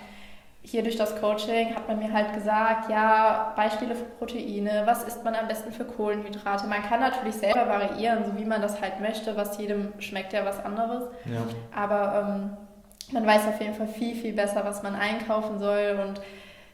hier 0.65 0.83
durch 0.83 0.97
das 0.97 1.21
Coaching 1.21 1.75
hat 1.75 1.87
man 1.89 1.99
mir 1.99 2.11
halt 2.11 2.33
gesagt, 2.33 2.91
ja, 2.91 3.53
Beispiele 3.55 3.95
für 3.95 4.05
Proteine, 4.05 4.83
was 4.87 5.05
isst 5.05 5.23
man 5.23 5.35
am 5.35 5.47
besten 5.47 5.73
für 5.73 5.85
Kohlenhydrate. 5.85 6.67
Man 6.67 6.83
kann 6.83 7.01
natürlich 7.01 7.37
selber 7.37 7.69
variieren, 7.69 8.25
so 8.25 8.39
wie 8.39 8.47
man 8.47 8.63
das 8.63 8.81
halt 8.81 8.99
möchte, 8.99 9.37
was 9.37 9.59
jedem 9.59 9.93
schmeckt 9.99 10.33
ja 10.33 10.45
was 10.45 10.65
anderes. 10.65 11.05
Ja. 11.27 11.43
Aber 11.77 12.27
ähm, 12.27 12.57
man 13.13 13.27
weiß 13.27 13.47
auf 13.47 13.61
jeden 13.61 13.75
Fall 13.75 13.89
viel, 13.89 14.17
viel 14.17 14.33
besser, 14.33 14.65
was 14.65 14.83
man 14.83 14.95
einkaufen 14.95 15.59
soll 15.59 16.01
und 16.03 16.21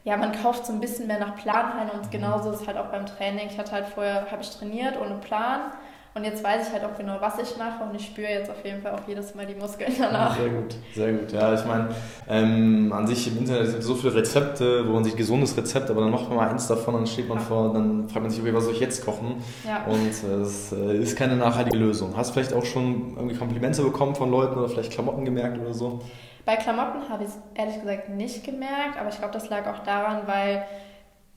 ja, 0.03 0.17
man 0.17 0.31
kauft 0.31 0.65
so 0.65 0.73
ein 0.73 0.79
bisschen 0.79 1.05
mehr 1.07 1.19
nach 1.19 1.35
Plan 1.35 1.73
ein 1.77 1.89
und 1.89 2.09
genauso 2.09 2.51
ist 2.51 2.61
es 2.61 2.67
halt 2.67 2.77
auch 2.77 2.87
beim 2.87 3.05
Training. 3.05 3.49
Ich 3.51 3.59
hatte 3.59 3.73
halt 3.73 3.87
vorher, 3.87 4.31
habe 4.31 4.41
ich 4.41 4.49
trainiert 4.49 4.99
ohne 4.99 5.15
Plan 5.15 5.73
und 6.13 6.25
jetzt 6.25 6.43
weiß 6.43 6.67
ich 6.67 6.73
halt 6.73 6.83
auch 6.83 6.97
genau, 6.97 7.17
was 7.21 7.39
ich 7.39 7.57
mache 7.57 7.83
und 7.83 7.95
ich 7.95 8.05
spüre 8.05 8.29
jetzt 8.29 8.49
auf 8.49 8.65
jeden 8.65 8.81
Fall 8.81 8.91
auch 8.91 9.07
jedes 9.07 9.33
Mal 9.33 9.45
die 9.45 9.55
Muskeln 9.55 9.93
danach. 9.97 10.37
Sehr 10.37 10.49
gut, 10.49 10.75
sehr 10.93 11.11
gut. 11.13 11.31
Ja, 11.31 11.53
ich 11.53 11.65
meine, 11.65 11.89
ähm, 12.27 12.91
an 12.91 13.07
sich 13.07 13.27
im 13.27 13.37
Internet 13.37 13.67
sind 13.67 13.81
so 13.81 13.95
viele 13.95 14.15
Rezepte, 14.15 14.87
wo 14.87 14.93
man 14.93 15.05
sieht, 15.05 15.15
gesundes 15.15 15.55
Rezept, 15.55 15.89
aber 15.89 16.01
dann 16.01 16.11
macht 16.11 16.27
man 16.27 16.37
mal 16.37 16.49
eins 16.49 16.67
davon, 16.67 16.95
dann 16.95 17.07
steht 17.07 17.29
man 17.29 17.37
ja. 17.37 17.43
vor, 17.43 17.73
dann 17.73 18.09
fragt 18.09 18.23
man 18.23 18.29
sich, 18.29 18.41
okay, 18.41 18.53
was 18.53 18.65
soll 18.65 18.73
ich 18.73 18.81
jetzt 18.81 19.05
kochen? 19.05 19.41
Ja. 19.65 19.85
Und 19.85 20.09
es 20.09 20.73
äh, 20.73 20.97
ist 20.97 21.17
keine 21.17 21.37
nachhaltige 21.37 21.77
Lösung. 21.77 22.15
Hast 22.17 22.31
du 22.31 22.33
vielleicht 22.33 22.53
auch 22.53 22.65
schon 22.65 23.13
irgendwie 23.15 23.35
Komplimente 23.35 23.81
bekommen 23.81 24.13
von 24.13 24.29
Leuten 24.29 24.59
oder 24.59 24.67
vielleicht 24.67 24.91
Klamotten 24.91 25.23
gemerkt 25.23 25.59
oder 25.59 25.73
so? 25.73 26.01
Bei 26.43 26.57
Klamotten 26.57 27.07
habe 27.07 27.23
ich 27.23 27.29
es 27.29 27.37
ehrlich 27.53 27.79
gesagt 27.79 28.09
nicht 28.09 28.43
gemerkt, 28.43 28.97
aber 28.99 29.09
ich 29.09 29.17
glaube, 29.17 29.33
das 29.33 29.49
lag 29.49 29.65
auch 29.67 29.79
daran, 29.83 30.23
weil 30.25 30.65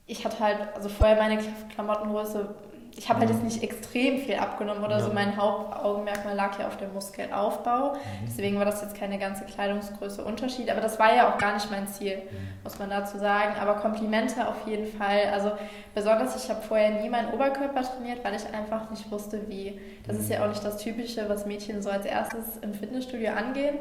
ich 0.07 0.25
hatte 0.25 0.39
halt, 0.39 0.57
also 0.75 0.89
vorher 0.89 1.15
meine 1.15 1.39
Klamottengröße 1.73 2.55
ich 2.97 3.09
habe 3.09 3.19
halt 3.19 3.29
jetzt 3.29 3.39
mhm. 3.39 3.47
nicht 3.47 3.61
extrem 3.61 4.19
viel 4.19 4.35
abgenommen 4.35 4.83
oder 4.83 4.99
ja. 4.99 5.03
so. 5.03 5.11
Mein 5.11 5.35
Hauptaugenmerk 5.35 6.23
lag 6.33 6.57
ja 6.57 6.67
auf 6.67 6.77
dem 6.77 6.93
Muskelaufbau. 6.93 7.93
Mhm. 7.93 7.97
Deswegen 8.25 8.57
war 8.57 8.65
das 8.65 8.81
jetzt 8.81 8.95
keine 8.95 9.19
ganze 9.19 9.43
Kleidungsgröße 9.43 10.23
Unterschied. 10.23 10.69
Aber 10.69 10.79
das 10.79 10.97
war 10.97 11.13
ja 11.13 11.29
auch 11.29 11.37
gar 11.37 11.53
nicht 11.53 11.69
mein 11.69 11.87
Ziel, 11.87 12.17
mhm. 12.17 12.63
muss 12.63 12.79
man 12.79 12.89
dazu 12.89 13.17
sagen. 13.17 13.55
Aber 13.59 13.75
Komplimente 13.75 14.47
auf 14.47 14.65
jeden 14.65 14.87
Fall. 14.87 15.29
Also 15.33 15.51
besonders, 15.93 16.41
ich 16.41 16.49
habe 16.49 16.61
vorher 16.61 17.01
nie 17.01 17.09
meinen 17.09 17.33
Oberkörper 17.33 17.81
trainiert, 17.81 18.23
weil 18.23 18.35
ich 18.35 18.45
einfach 18.53 18.89
nicht 18.89 19.11
wusste, 19.11 19.49
wie. 19.49 19.79
Das 20.07 20.17
ist 20.17 20.29
ja 20.29 20.43
auch 20.45 20.49
nicht 20.49 20.63
das 20.63 20.77
Typische, 20.77 21.27
was 21.27 21.45
Mädchen 21.45 21.81
so 21.81 21.89
als 21.89 22.05
erstes 22.05 22.57
im 22.61 22.73
Fitnessstudio 22.73 23.31
angehen. 23.33 23.75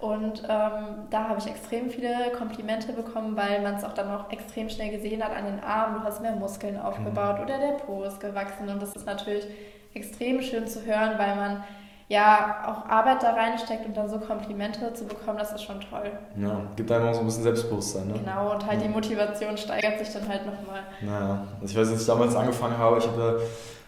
Und 0.00 0.42
ähm, 0.48 1.06
da 1.10 1.28
habe 1.28 1.38
ich 1.38 1.46
extrem 1.46 1.90
viele 1.90 2.32
Komplimente 2.36 2.92
bekommen, 2.92 3.36
weil 3.36 3.60
man 3.60 3.74
es 3.74 3.84
auch 3.84 3.92
dann 3.92 4.08
noch 4.08 4.30
extrem 4.32 4.70
schnell 4.70 4.90
gesehen 4.90 5.22
hat 5.22 5.36
an 5.36 5.44
den 5.44 5.60
Armen. 5.62 6.00
Du 6.00 6.04
hast 6.04 6.22
mehr 6.22 6.34
Muskeln 6.36 6.80
aufgebaut 6.80 7.36
mhm. 7.36 7.44
oder 7.44 7.58
der 7.58 7.72
Po 7.84 8.02
ist 8.04 8.18
gewachsen. 8.18 8.68
Und 8.68 8.80
das 8.80 8.96
ist 8.96 9.04
natürlich 9.04 9.44
extrem 9.92 10.40
schön 10.40 10.66
zu 10.66 10.86
hören, 10.86 11.18
weil 11.18 11.36
man 11.36 11.64
ja 12.08 12.64
auch 12.66 12.90
Arbeit 12.90 13.22
da 13.22 13.34
reinsteckt 13.34 13.86
und 13.86 13.96
dann 13.96 14.08
so 14.08 14.18
Komplimente 14.18 14.92
zu 14.94 15.04
bekommen, 15.04 15.38
das 15.38 15.52
ist 15.52 15.62
schon 15.62 15.80
toll. 15.80 16.10
Ja, 16.36 16.62
gibt 16.74 16.90
einem 16.90 17.08
auch 17.08 17.14
so 17.14 17.20
ein 17.20 17.26
bisschen 17.26 17.44
Selbstbewusstsein. 17.44 18.08
Ne? 18.08 18.14
Genau, 18.14 18.52
und 18.52 18.66
halt 18.66 18.80
ja. 18.80 18.86
die 18.86 18.92
Motivation 18.92 19.56
steigert 19.56 19.98
sich 19.98 20.12
dann 20.12 20.28
halt 20.28 20.44
nochmal. 20.44 20.80
Naja, 21.02 21.46
also 21.60 21.72
ich 21.72 21.76
weiß, 21.78 21.88
als 21.90 22.00
ich 22.00 22.06
damals 22.06 22.34
angefangen 22.34 22.76
habe, 22.76 22.98
ich 22.98 23.06
habe 23.06 23.40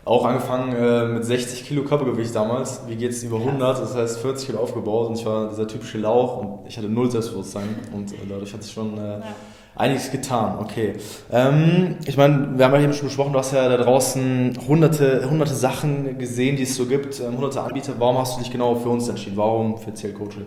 auch 0.04 0.24
angefangen 0.24 0.74
äh, 0.74 1.04
mit 1.06 1.24
60 1.24 1.64
Kilo 1.64 1.84
Körpergewicht 1.84 2.34
damals, 2.34 2.82
wie 2.88 2.96
geht 2.96 3.12
es 3.12 3.22
über 3.22 3.36
100, 3.36 3.80
das 3.80 3.94
heißt 3.94 4.18
40 4.18 4.46
Kilo 4.46 4.58
aufgebaut 4.58 5.08
und 5.08 5.18
ich 5.18 5.24
war 5.24 5.48
dieser 5.48 5.68
typische 5.68 5.98
Lauch 5.98 6.38
und 6.38 6.66
ich 6.66 6.76
hatte 6.76 6.88
null 6.88 7.10
Selbstbewusstsein 7.10 7.68
und 7.94 8.12
äh, 8.12 8.16
dadurch 8.28 8.52
hat 8.52 8.62
sich 8.64 8.72
schon 8.72 8.98
äh, 8.98 9.20
ja. 9.20 9.22
einiges 9.76 10.10
getan. 10.10 10.58
Okay. 10.58 10.94
Ähm, 11.30 11.96
ich 12.04 12.16
meine, 12.16 12.58
wir 12.58 12.64
haben 12.64 12.74
ja 12.74 12.80
eben 12.80 12.92
schon 12.92 13.06
besprochen, 13.06 13.32
du 13.32 13.38
hast 13.38 13.52
ja 13.52 13.68
da 13.68 13.76
draußen 13.76 14.58
hunderte, 14.66 15.30
hunderte 15.30 15.54
Sachen 15.54 16.18
gesehen, 16.18 16.56
die 16.56 16.64
es 16.64 16.74
so 16.74 16.86
gibt, 16.86 17.20
ähm, 17.20 17.36
hunderte 17.36 17.62
Anbieter. 17.62 17.92
Warum 17.98 18.18
hast 18.18 18.36
du 18.36 18.42
dich 18.42 18.50
genau 18.50 18.74
für 18.74 18.88
uns 18.88 19.08
entschieden? 19.08 19.36
Warum 19.36 19.78
für 19.78 19.94
Zählcoaching? 19.94 20.46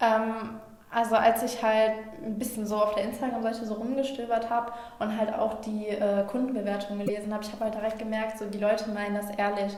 Ähm, 0.00 0.50
also 0.92 1.16
als 1.16 1.42
ich 1.42 1.62
halt 1.62 1.92
ein 2.24 2.38
bisschen 2.38 2.66
so 2.66 2.76
auf 2.76 2.94
der 2.94 3.04
Instagram-Seite 3.04 3.64
so 3.64 3.74
rumgestöbert 3.74 4.50
habe 4.50 4.72
und 4.98 5.18
halt 5.18 5.34
auch 5.34 5.60
die 5.62 5.88
äh, 5.88 6.24
Kundenbewertung 6.24 6.98
gelesen 6.98 7.32
habe, 7.32 7.42
ich 7.42 7.52
habe 7.52 7.64
halt 7.64 7.74
direkt 7.74 7.98
gemerkt, 7.98 8.38
so 8.38 8.44
die 8.44 8.58
Leute 8.58 8.90
meinen 8.90 9.14
das 9.14 9.30
ehrlich. 9.36 9.72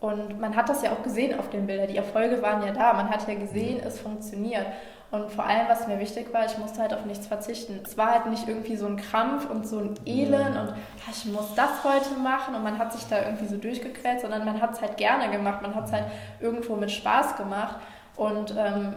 Und 0.00 0.40
man 0.40 0.54
hat 0.56 0.68
das 0.68 0.82
ja 0.82 0.92
auch 0.92 1.02
gesehen 1.02 1.38
auf 1.38 1.48
den 1.50 1.66
Bildern. 1.66 1.88
Die 1.88 1.96
Erfolge 1.96 2.42
waren 2.42 2.66
ja 2.66 2.72
da. 2.72 2.92
Man 2.92 3.08
hat 3.08 3.26
ja 3.26 3.34
gesehen, 3.34 3.80
es 3.82 3.98
funktioniert. 3.98 4.66
Und 5.10 5.30
vor 5.30 5.46
allem, 5.46 5.68
was 5.68 5.86
mir 5.86 6.00
wichtig 6.00 6.34
war, 6.34 6.44
ich 6.44 6.58
musste 6.58 6.80
halt 6.80 6.92
auf 6.92 7.06
nichts 7.06 7.28
verzichten. 7.28 7.80
Es 7.84 7.96
war 7.96 8.10
halt 8.10 8.26
nicht 8.26 8.48
irgendwie 8.48 8.76
so 8.76 8.86
ein 8.86 8.96
Krampf 8.96 9.48
und 9.48 9.66
so 9.66 9.78
ein 9.78 9.94
Elend 10.04 10.56
und 10.56 10.74
ich 11.08 11.24
muss 11.26 11.54
das 11.54 11.84
heute 11.84 12.18
machen 12.20 12.56
und 12.56 12.64
man 12.64 12.78
hat 12.78 12.92
sich 12.92 13.06
da 13.08 13.22
irgendwie 13.22 13.46
so 13.46 13.56
durchgequält, 13.56 14.20
sondern 14.20 14.44
man 14.44 14.60
hat 14.60 14.72
es 14.72 14.80
halt 14.82 14.96
gerne 14.96 15.30
gemacht. 15.30 15.62
Man 15.62 15.74
hat 15.76 15.86
es 15.86 15.92
halt 15.92 16.06
irgendwo 16.40 16.74
mit 16.74 16.90
Spaß 16.90 17.36
gemacht. 17.36 17.76
Und 18.16 18.54
ähm, 18.58 18.94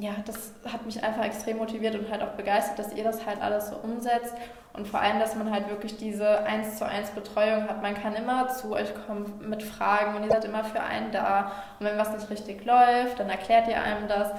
ja, 0.00 0.12
das 0.26 0.52
hat 0.72 0.86
mich 0.86 1.02
einfach 1.02 1.24
extrem 1.24 1.56
motiviert 1.56 1.96
und 1.96 2.10
halt 2.10 2.22
auch 2.22 2.32
begeistert, 2.32 2.78
dass 2.78 2.92
ihr 2.92 3.02
das 3.02 3.26
halt 3.26 3.42
alles 3.42 3.68
so 3.70 3.76
umsetzt 3.76 4.34
und 4.72 4.86
vor 4.86 5.00
allem, 5.00 5.18
dass 5.18 5.34
man 5.34 5.50
halt 5.50 5.68
wirklich 5.70 5.96
diese 5.96 6.44
1 6.44 6.78
zu 6.78 6.86
1 6.86 7.10
Betreuung 7.10 7.68
hat. 7.68 7.82
Man 7.82 7.94
kann 7.94 8.14
immer 8.14 8.48
zu 8.48 8.72
euch 8.72 8.94
kommen 9.06 9.40
mit 9.48 9.62
Fragen 9.62 10.16
und 10.16 10.22
ihr 10.22 10.30
seid 10.30 10.44
immer 10.44 10.62
für 10.62 10.80
einen 10.80 11.10
da. 11.10 11.50
Und 11.80 11.86
wenn 11.86 11.98
was 11.98 12.12
nicht 12.12 12.30
richtig 12.30 12.64
läuft, 12.64 13.18
dann 13.18 13.28
erklärt 13.28 13.66
ihr 13.66 13.82
einem 13.82 14.06
das. 14.06 14.30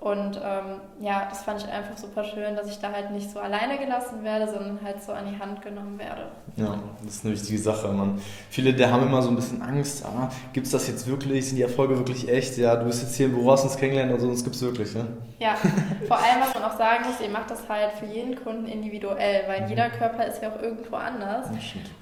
Und 0.00 0.36
ähm, 0.36 0.80
ja, 1.00 1.26
das 1.28 1.42
fand 1.42 1.60
ich 1.60 1.68
einfach 1.68 1.96
super 1.98 2.22
schön, 2.22 2.54
dass 2.54 2.70
ich 2.70 2.78
da 2.78 2.92
halt 2.92 3.10
nicht 3.10 3.28
so 3.32 3.40
alleine 3.40 3.78
gelassen 3.78 4.22
werde, 4.22 4.46
sondern 4.46 4.78
halt 4.84 5.02
so 5.02 5.10
an 5.10 5.24
die 5.28 5.36
Hand 5.36 5.60
genommen 5.60 5.98
werde. 5.98 6.26
Ja, 6.54 6.78
das 7.04 7.16
ist 7.16 7.24
eine 7.24 7.34
wichtige 7.34 7.58
Sache. 7.58 7.88
Man, 7.88 8.20
viele, 8.48 8.72
der 8.72 8.92
haben 8.92 9.02
immer 9.02 9.22
so 9.22 9.30
ein 9.30 9.34
bisschen 9.34 9.60
Angst, 9.60 10.04
ah, 10.04 10.30
gibt 10.52 10.66
es 10.66 10.72
das 10.72 10.86
jetzt 10.86 11.08
wirklich, 11.08 11.48
sind 11.48 11.56
die 11.56 11.62
Erfolge 11.62 11.98
wirklich 11.98 12.28
echt? 12.28 12.58
Ja, 12.58 12.76
du 12.76 12.84
bist 12.84 13.02
jetzt 13.02 13.16
hier 13.16 13.26
im 13.26 13.32
Büro, 13.32 13.50
hast 13.50 13.64
uns 13.64 13.76
kennengelernt 13.76 14.12
und 14.12 14.20
so, 14.20 14.44
gibt 14.44 14.54
es 14.54 14.62
wirklich. 14.62 14.94
Ne? 14.94 15.04
Ja, 15.40 15.56
vor 16.06 16.16
allem, 16.16 16.40
was 16.42 16.54
man 16.54 16.62
auch 16.62 16.78
sagen 16.78 17.04
muss, 17.04 17.20
ihr 17.20 17.30
macht 17.30 17.50
das 17.50 17.68
halt 17.68 17.92
für 17.92 18.06
jeden 18.06 18.36
Kunden 18.36 18.66
individuell, 18.66 19.42
weil 19.48 19.62
mhm. 19.62 19.68
jeder 19.68 19.90
Körper 19.90 20.26
ist 20.26 20.40
ja 20.40 20.50
auch 20.50 20.62
irgendwo 20.62 20.94
anders. 20.94 21.48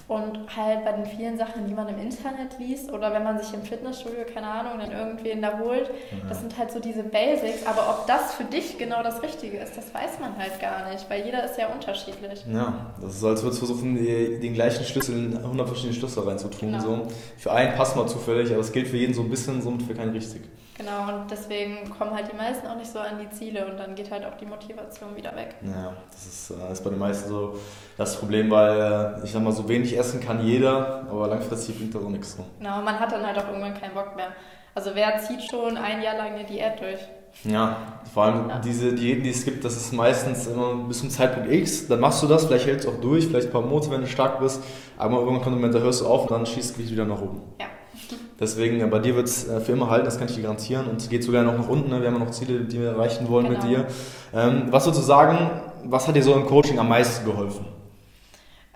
Und 0.08 0.38
halt 0.56 0.84
bei 0.84 0.92
den 0.92 1.06
vielen 1.06 1.36
Sachen, 1.36 1.66
die 1.66 1.74
man 1.74 1.88
im 1.88 1.98
Internet 1.98 2.58
liest 2.58 2.92
oder 2.92 3.12
wenn 3.12 3.24
man 3.24 3.38
sich 3.38 3.52
im 3.52 3.62
Fitnessstudio, 3.62 4.24
keine 4.32 4.46
Ahnung, 4.46 4.78
dann 4.78 4.92
irgendwen 4.92 5.42
da 5.42 5.58
holt, 5.58 5.88
ja. 5.88 6.28
das 6.28 6.40
sind 6.40 6.56
halt 6.56 6.70
so 6.70 6.78
diese 6.78 7.02
Basics, 7.02 7.66
aber 7.66 7.85
ob 7.88 8.06
das 8.06 8.34
für 8.34 8.44
dich 8.44 8.78
genau 8.78 9.02
das 9.02 9.22
Richtige 9.22 9.58
ist, 9.58 9.76
das 9.76 9.92
weiß 9.94 10.20
man 10.20 10.36
halt 10.36 10.60
gar 10.60 10.90
nicht, 10.90 11.08
weil 11.08 11.24
jeder 11.24 11.44
ist 11.44 11.58
ja 11.58 11.68
unterschiedlich. 11.68 12.44
Ja, 12.52 12.92
das 13.00 13.16
ist, 13.16 13.24
als 13.24 13.42
würdest 13.42 13.62
du 13.62 13.66
versuchen, 13.66 13.96
den 13.96 14.54
gleichen 14.54 14.84
Schlüssel 14.84 15.16
in 15.16 15.36
100 15.36 15.66
verschiedene 15.66 15.94
Schlüssel 15.94 16.22
reinzutun. 16.22 16.72
Genau. 16.72 16.82
So. 16.82 17.08
Für 17.38 17.52
einen 17.52 17.74
passt 17.76 17.96
mal 17.96 18.06
zufällig, 18.06 18.50
aber 18.50 18.60
es 18.60 18.72
gilt 18.72 18.88
für 18.88 18.96
jeden 18.96 19.14
so 19.14 19.22
ein 19.22 19.30
bisschen, 19.30 19.60
somit 19.62 19.82
für 19.82 19.94
keinen 19.94 20.12
richtig. 20.12 20.42
Genau, 20.78 21.08
und 21.08 21.30
deswegen 21.30 21.88
kommen 21.90 22.14
halt 22.14 22.30
die 22.30 22.36
meisten 22.36 22.66
auch 22.66 22.76
nicht 22.76 22.90
so 22.90 22.98
an 22.98 23.18
die 23.18 23.30
Ziele 23.30 23.66
und 23.66 23.78
dann 23.78 23.94
geht 23.94 24.10
halt 24.10 24.26
auch 24.26 24.36
die 24.36 24.44
Motivation 24.44 25.16
wieder 25.16 25.34
weg. 25.34 25.54
Ja, 25.62 25.94
das 26.10 26.26
ist, 26.26 26.50
das 26.50 26.68
äh, 26.68 26.72
ist 26.72 26.84
bei 26.84 26.90
den 26.90 26.98
meisten 26.98 27.30
so 27.30 27.58
das 27.96 28.18
Problem, 28.18 28.50
weil 28.50 29.20
äh, 29.20 29.24
ich 29.24 29.32
sag 29.32 29.42
mal, 29.42 29.52
so 29.52 29.66
wenig 29.68 29.96
essen 29.96 30.20
kann 30.20 30.44
jeder, 30.44 31.06
aber 31.10 31.28
langfristig 31.28 31.78
bringt 31.78 31.94
das 31.94 32.04
auch 32.04 32.10
nichts. 32.10 32.36
So. 32.36 32.44
Genau, 32.58 32.82
man 32.82 33.00
hat 33.00 33.10
dann 33.10 33.26
halt 33.26 33.38
auch 33.38 33.48
irgendwann 33.48 33.72
keinen 33.72 33.94
Bock 33.94 34.16
mehr. 34.16 34.28
Also 34.74 34.90
wer 34.92 35.18
zieht 35.20 35.42
schon 35.50 35.78
ein 35.78 36.02
Jahr 36.02 36.18
lang 36.18 36.34
eine 36.34 36.44
Diät 36.44 36.78
durch? 36.78 37.00
Ja, 37.44 37.96
vor 38.12 38.24
allem 38.24 38.48
ja. 38.48 38.58
diese 38.58 38.92
Diäten, 38.94 39.24
die 39.24 39.30
es 39.30 39.44
gibt, 39.44 39.64
das 39.64 39.76
ist 39.76 39.92
meistens 39.92 40.46
immer 40.46 40.74
bis 40.74 41.00
zum 41.00 41.10
Zeitpunkt 41.10 41.50
X, 41.50 41.86
dann 41.86 42.00
machst 42.00 42.22
du 42.22 42.26
das, 42.26 42.46
vielleicht 42.46 42.66
hältst 42.66 42.86
du 42.86 42.90
auch 42.90 43.00
durch, 43.00 43.26
vielleicht 43.26 43.48
ein 43.48 43.52
paar 43.52 43.62
Monate, 43.62 43.90
wenn 43.90 44.00
du 44.00 44.06
stark 44.06 44.40
bist, 44.40 44.62
aber 44.96 45.18
irgendwann 45.18 45.42
kommt 45.42 45.56
ein 45.56 45.60
Moment, 45.60 45.74
da 45.74 45.80
hörst 45.80 46.00
du 46.00 46.06
auf 46.06 46.22
und 46.22 46.30
dann 46.30 46.46
schießt 46.46 46.78
du 46.78 46.88
wieder 46.88 47.04
nach 47.04 47.20
oben. 47.20 47.42
Ja. 47.60 47.66
Deswegen, 48.40 48.88
bei 48.90 48.98
dir 48.98 49.16
wird 49.16 49.26
es 49.26 49.48
äh, 49.48 49.60
für 49.60 49.72
immer 49.72 49.88
halten, 49.88 50.04
das 50.04 50.18
kann 50.18 50.28
ich 50.28 50.34
dir 50.34 50.42
garantieren. 50.42 50.86
Und 50.88 51.00
es 51.00 51.08
geht 51.08 51.24
sogar 51.24 51.42
noch 51.42 51.56
nach 51.56 51.68
unten. 51.68 51.88
Ne? 51.88 52.00
Wir 52.00 52.08
haben 52.08 52.18
ja 52.18 52.24
noch 52.24 52.30
Ziele, 52.30 52.60
die 52.60 52.78
wir 52.78 52.90
erreichen 52.90 53.28
wollen 53.30 53.48
genau. 53.48 53.58
mit 53.58 53.70
dir. 53.70 53.86
Ähm, 54.34 54.66
was 54.70 54.84
sozusagen, 54.84 55.50
was 55.84 56.06
hat 56.06 56.16
dir 56.16 56.22
so 56.22 56.34
im 56.34 56.46
Coaching 56.46 56.78
am 56.78 56.88
meisten 56.88 57.24
geholfen? 57.24 57.64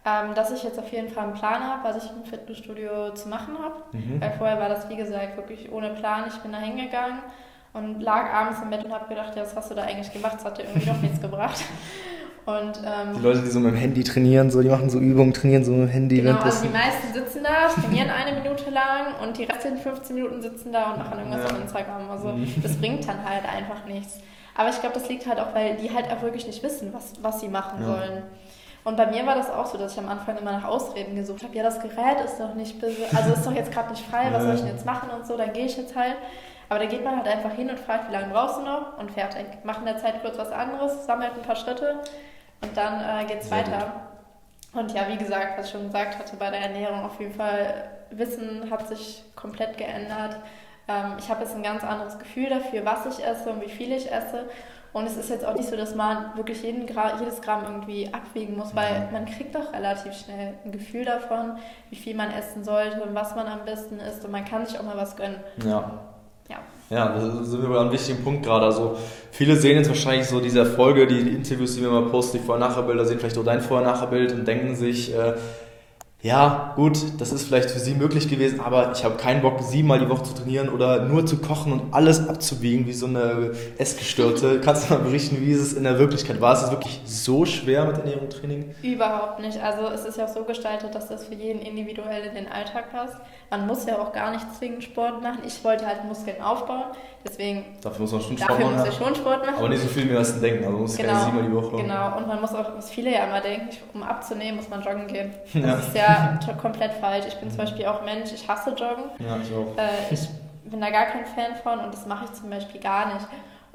Ähm, 0.03 0.35
dass 0.35 0.51
ich 0.51 0.63
jetzt 0.63 0.79
auf 0.79 0.91
jeden 0.91 1.11
Fall 1.11 1.25
einen 1.25 1.35
Plan 1.35 1.63
habe, 1.63 1.87
was 1.87 2.03
ich 2.03 2.11
im 2.11 2.25
Fitnessstudio 2.25 3.13
zu 3.13 3.29
machen 3.29 3.59
habe. 3.63 3.75
Mhm. 3.93 4.19
Weil 4.21 4.33
vorher 4.39 4.59
war 4.59 4.71
das, 4.71 4.89
wie 4.89 4.97
gesagt, 4.97 5.37
wirklich 5.37 5.71
ohne 5.71 5.91
Plan. 5.91 6.25
Ich 6.27 6.39
bin 6.39 6.53
da 6.53 6.59
hingegangen 6.59 7.19
und 7.73 8.01
lag 8.01 8.33
abends 8.33 8.61
im 8.63 8.71
Bett 8.71 8.85
und 8.85 8.93
habe 8.93 9.09
gedacht, 9.09 9.37
ja, 9.37 9.43
was 9.43 9.55
hast 9.55 9.71
du 9.71 9.75
da 9.75 9.83
eigentlich 9.83 10.13
gemacht? 10.13 10.35
Das 10.37 10.45
hat 10.45 10.59
dir 10.59 10.65
irgendwie 10.65 10.87
doch 10.87 10.97
nichts 11.03 11.21
gebracht. 11.21 11.63
Und, 12.47 12.79
ähm, 12.79 13.15
die 13.17 13.23
Leute, 13.23 13.43
die 13.43 13.51
so 13.51 13.61
mit 13.61 13.73
dem 13.73 13.79
Handy 13.79 14.03
trainieren, 14.03 14.51
so, 14.51 14.63
die 14.63 14.69
machen 14.69 14.91
so 14.91 14.99
Übungen, 14.99 15.33
trainieren 15.33 15.65
so 15.65 15.73
mit 15.73 15.89
dem 15.89 15.93
Handy. 15.93 16.23
Genau, 16.23 16.39
also 16.39 16.65
die 16.65 16.73
meisten 16.73 17.13
sitzen 17.13 17.45
da, 17.45 17.69
trainieren 17.69 18.09
eine 18.11 18.41
Minute 18.41 18.71
lang 18.71 19.15
und 19.23 19.37
die 19.37 19.45
restlichen 19.45 19.77
15 19.77 20.17
Minuten 20.17 20.43
sitzen 20.43 20.73
da 20.73 20.93
und 20.93 20.99
machen 20.99 21.19
irgendwas 21.19 21.41
ja. 21.41 21.57
auf 21.57 21.61
Instagram. 21.61 22.11
Also 22.11 22.29
mhm. 22.29 22.53
das 22.63 22.77
bringt 22.77 23.07
dann 23.07 23.25
halt 23.25 23.45
einfach 23.45 23.85
nichts. 23.87 24.21
Aber 24.57 24.71
ich 24.71 24.81
glaube, 24.81 24.95
das 24.95 25.09
liegt 25.09 25.27
halt 25.27 25.39
auch, 25.39 25.55
weil 25.55 25.77
die 25.77 25.95
halt 25.95 26.11
auch 26.11 26.23
wirklich 26.23 26.47
nicht 26.47 26.63
wissen, 26.63 26.93
was, 26.93 27.13
was 27.23 27.41
sie 27.41 27.49
machen 27.49 27.83
ja. 27.83 27.87
sollen. 27.87 28.23
Und 28.83 28.97
bei 28.97 29.07
mir 29.07 29.27
war 29.27 29.35
das 29.35 29.51
auch 29.51 29.67
so, 29.67 29.77
dass 29.77 29.93
ich 29.93 29.99
am 29.99 30.09
Anfang 30.09 30.39
immer 30.39 30.53
nach 30.53 30.65
Ausreden 30.65 31.15
gesucht 31.15 31.45
habe. 31.45 31.55
Ja, 31.55 31.63
das 31.63 31.81
Gerät 31.81 32.25
ist 32.25 32.41
doch 32.41 32.55
nicht, 32.55 32.77
also 33.15 33.33
ist 33.33 33.47
doch 33.47 33.55
jetzt 33.55 33.71
gerade 33.71 33.91
nicht 33.91 34.05
frei, 34.07 34.29
was 34.33 34.43
soll 34.43 34.55
ich 34.55 34.61
denn 34.61 34.71
jetzt 34.71 34.87
machen 34.87 35.11
und 35.11 35.27
so, 35.27 35.37
dann 35.37 35.53
gehe 35.53 35.67
ich 35.67 35.77
jetzt 35.77 35.95
halt. 35.95 36.17
Aber 36.71 36.79
da 36.79 36.87
geht 36.87 37.05
man 37.05 37.17
halt 37.17 37.27
einfach 37.27 37.53
hin 37.53 37.69
und 37.69 37.81
fragt, 37.81 38.09
wie 38.09 38.13
lange 38.13 38.33
brauchst 38.33 38.59
du 38.59 38.63
noch 38.63 38.97
und 38.97 39.11
fertig. 39.11 39.45
Mach 39.65 39.81
in 39.81 39.87
der 39.87 39.99
Zeit 39.99 40.23
kurz 40.23 40.39
was 40.39 40.53
anderes, 40.53 41.05
sammelt 41.05 41.33
ein 41.35 41.43
paar 41.43 41.57
Schritte 41.57 41.99
und 42.63 42.77
dann 42.77 43.01
äh, 43.03 43.27
geht 43.27 43.43
es 43.43 43.51
weiter. 43.51 43.93
Und 44.73 44.93
ja, 44.95 45.09
wie 45.09 45.17
gesagt, 45.17 45.59
was 45.59 45.67
ich 45.67 45.73
schon 45.73 45.87
gesagt 45.87 46.19
hatte, 46.19 46.37
bei 46.37 46.49
der 46.49 46.61
Ernährung 46.61 47.05
auf 47.05 47.19
jeden 47.19 47.35
Fall, 47.35 47.91
Wissen 48.13 48.71
hat 48.71 48.87
sich 48.87 49.25
komplett 49.35 49.79
geändert. 49.79 50.37
Ähm, 50.87 51.17
ich 51.19 51.29
habe 51.29 51.43
jetzt 51.43 51.57
ein 51.57 51.65
ganz 51.65 51.83
anderes 51.83 52.19
Gefühl 52.21 52.49
dafür, 52.49 52.85
was 52.85 53.05
ich 53.07 53.27
esse 53.27 53.51
und 53.51 53.61
wie 53.63 53.69
viel 53.69 53.93
ich 53.93 54.11
esse. 54.11 54.49
Und 54.93 55.07
es 55.07 55.17
ist 55.17 55.31
jetzt 55.31 55.45
auch 55.45 55.55
nicht 55.55 55.69
so, 55.69 55.77
dass 55.77 55.95
man 55.97 56.37
wirklich 56.37 56.63
jeden 56.63 56.87
Gra 56.87 57.19
jedes 57.19 57.41
Gramm 57.41 57.65
irgendwie 57.65 58.13
abwiegen 58.13 58.57
muss, 58.57 58.75
weil 58.75 59.09
man 59.13 59.27
kriegt 59.27 59.55
doch 59.55 59.73
relativ 59.73 60.15
schnell 60.15 60.55
ein 60.65 60.73
Gefühl 60.73 61.05
davon, 61.05 61.59
wie 61.91 61.97
viel 61.97 62.17
man 62.17 62.33
essen 62.33 62.65
sollte 62.65 63.03
und 63.03 63.15
was 63.15 63.37
man 63.37 63.47
am 63.47 63.65
besten 63.65 64.01
isst 64.01 64.25
und 64.25 64.33
man 64.33 64.45
kann 64.45 64.67
sich 64.67 64.79
auch 64.79 64.85
mal 64.85 64.97
was 64.97 65.17
gönnen. 65.17 65.41
Ja. 65.65 66.01
Ja. 66.91 67.09
Da 67.17 67.45
sind 67.45 67.63
wir 67.63 67.69
bei 67.69 67.81
einem 67.81 67.93
wichtigen 67.93 68.23
Punkt 68.23 68.45
gerade. 68.45 68.67
Also 68.67 68.97
viele 69.31 69.57
sehen 69.57 69.77
jetzt 69.77 69.89
wahrscheinlich 69.89 70.27
so 70.27 70.41
diese 70.41 70.61
Erfolge, 70.61 71.07
die, 71.07 71.23
die 71.23 71.31
Interviews, 71.31 71.77
die 71.77 71.83
wir 71.83 71.91
mal 71.91 72.11
posten, 72.11 72.39
die 72.39 72.45
Vorher-Nachher-Bilder, 72.45 73.05
sehen 73.05 73.19
vielleicht 73.19 73.39
auch 73.39 73.45
dein 73.45 73.61
Vorher-Nachher-Bild 73.61 74.33
und 74.33 74.47
denken 74.47 74.75
sich, 74.75 75.15
äh, 75.15 75.35
ja, 76.23 76.75
gut, 76.77 76.99
das 77.19 77.33
ist 77.33 77.47
vielleicht 77.47 77.71
für 77.71 77.79
sie 77.79 77.95
möglich 77.95 78.29
gewesen, 78.29 78.61
aber 78.61 78.93
ich 78.93 79.05
habe 79.05 79.17
keinen 79.17 79.41
Bock, 79.41 79.63
siebenmal 79.63 80.01
die 80.01 80.09
Woche 80.11 80.25
zu 80.25 80.35
trainieren 80.35 80.69
oder 80.69 81.05
nur 81.05 81.25
zu 81.25 81.39
kochen 81.39 81.73
und 81.73 81.95
alles 81.95 82.29
abzuwiegen 82.29 82.87
wie 82.87 82.93
so 82.93 83.07
eine 83.07 83.53
Essgestörte. 83.79 84.61
Kannst 84.65 84.91
du 84.91 84.95
mal 84.95 85.01
berichten, 85.01 85.39
wie 85.41 85.53
ist 85.53 85.61
es 85.61 85.73
in 85.73 85.85
der 85.85 85.99
Wirklichkeit? 85.99 86.39
War 86.43 86.53
es 86.53 86.71
wirklich 86.71 87.01
so 87.07 87.47
schwer 87.47 87.87
mit 87.87 87.97
Ernährung 87.97 88.25
und 88.25 88.33
Training? 88.33 88.75
Überhaupt 88.83 89.41
nicht. 89.41 89.63
Also 89.63 89.87
es 89.89 90.05
ist 90.05 90.19
ja 90.19 90.27
auch 90.27 90.35
so 90.35 90.45
gestaltet, 90.45 90.95
dass 90.95 91.09
das 91.09 91.25
für 91.25 91.35
jeden 91.35 91.63
individuell 91.63 92.25
in 92.25 92.35
den 92.35 92.53
Alltag 92.53 92.93
passt. 92.93 93.17
Man 93.49 93.67
muss 93.67 93.87
ja 93.87 93.99
auch 93.99 94.13
gar 94.13 94.31
nicht 94.31 94.45
zwingend 94.59 94.85
Sport 94.85 95.23
machen. 95.23 95.39
Ich 95.47 95.65
wollte 95.65 95.87
halt 95.87 96.05
Muskeln 96.05 96.41
aufbauen, 96.43 96.85
deswegen 97.25 97.65
dafür 97.81 98.03
muss 98.03 98.13
man 98.13 98.21
schon 98.21 98.39
Sport 98.39 98.61
machen. 98.61 98.77
Muss 98.77 98.97
schon 98.97 99.15
Sport 99.15 99.47
machen. 99.47 99.59
Aber 99.59 99.69
nicht 99.71 99.83
so 99.83 99.89
viel 99.89 100.09
wie 100.09 100.15
das 100.15 100.39
denken. 100.39 100.65
Also 100.65 100.73
man 100.73 100.83
muss 100.83 100.97
genau, 100.97 101.13
keine 101.15 101.25
siebenmal 101.25 101.45
die 101.49 101.55
Woche. 101.55 101.77
Genau, 101.83 102.17
und 102.19 102.29
man 102.29 102.41
muss 102.43 102.55
auch, 102.55 102.77
was 102.77 102.91
viele 102.91 103.11
ja 103.13 103.25
immer 103.25 103.41
denken, 103.41 103.69
um 103.95 104.03
abzunehmen, 104.03 104.57
muss 104.57 104.69
man 104.69 104.83
joggen 104.83 105.07
gehen. 105.07 105.33
Das 105.55 105.63
ja. 105.63 105.79
ist 105.79 105.95
ja 105.97 106.10
komplett 106.61 106.93
falsch. 106.95 107.27
Ich 107.29 107.37
bin 107.37 107.51
zum 107.51 107.59
Beispiel 107.59 107.87
auch 107.87 108.03
Mensch, 108.03 108.33
ich 108.33 108.49
hasse 108.49 108.71
Joggen. 108.71 109.05
Ja, 109.19 109.37
ich 109.43 109.53
auch. 109.53 109.77
Äh, 109.77 110.13
ich 110.13 110.29
bin 110.65 110.81
da 110.81 110.91
gar 110.91 111.07
kein 111.07 111.27
Fan 111.27 111.57
von 111.63 111.81
und 111.81 111.93
das 111.93 112.07
mache 112.07 112.27
ich 112.27 112.33
zum 112.33 112.51
Beispiel 112.51 112.81
gar 112.81 113.15
nicht. 113.15 113.27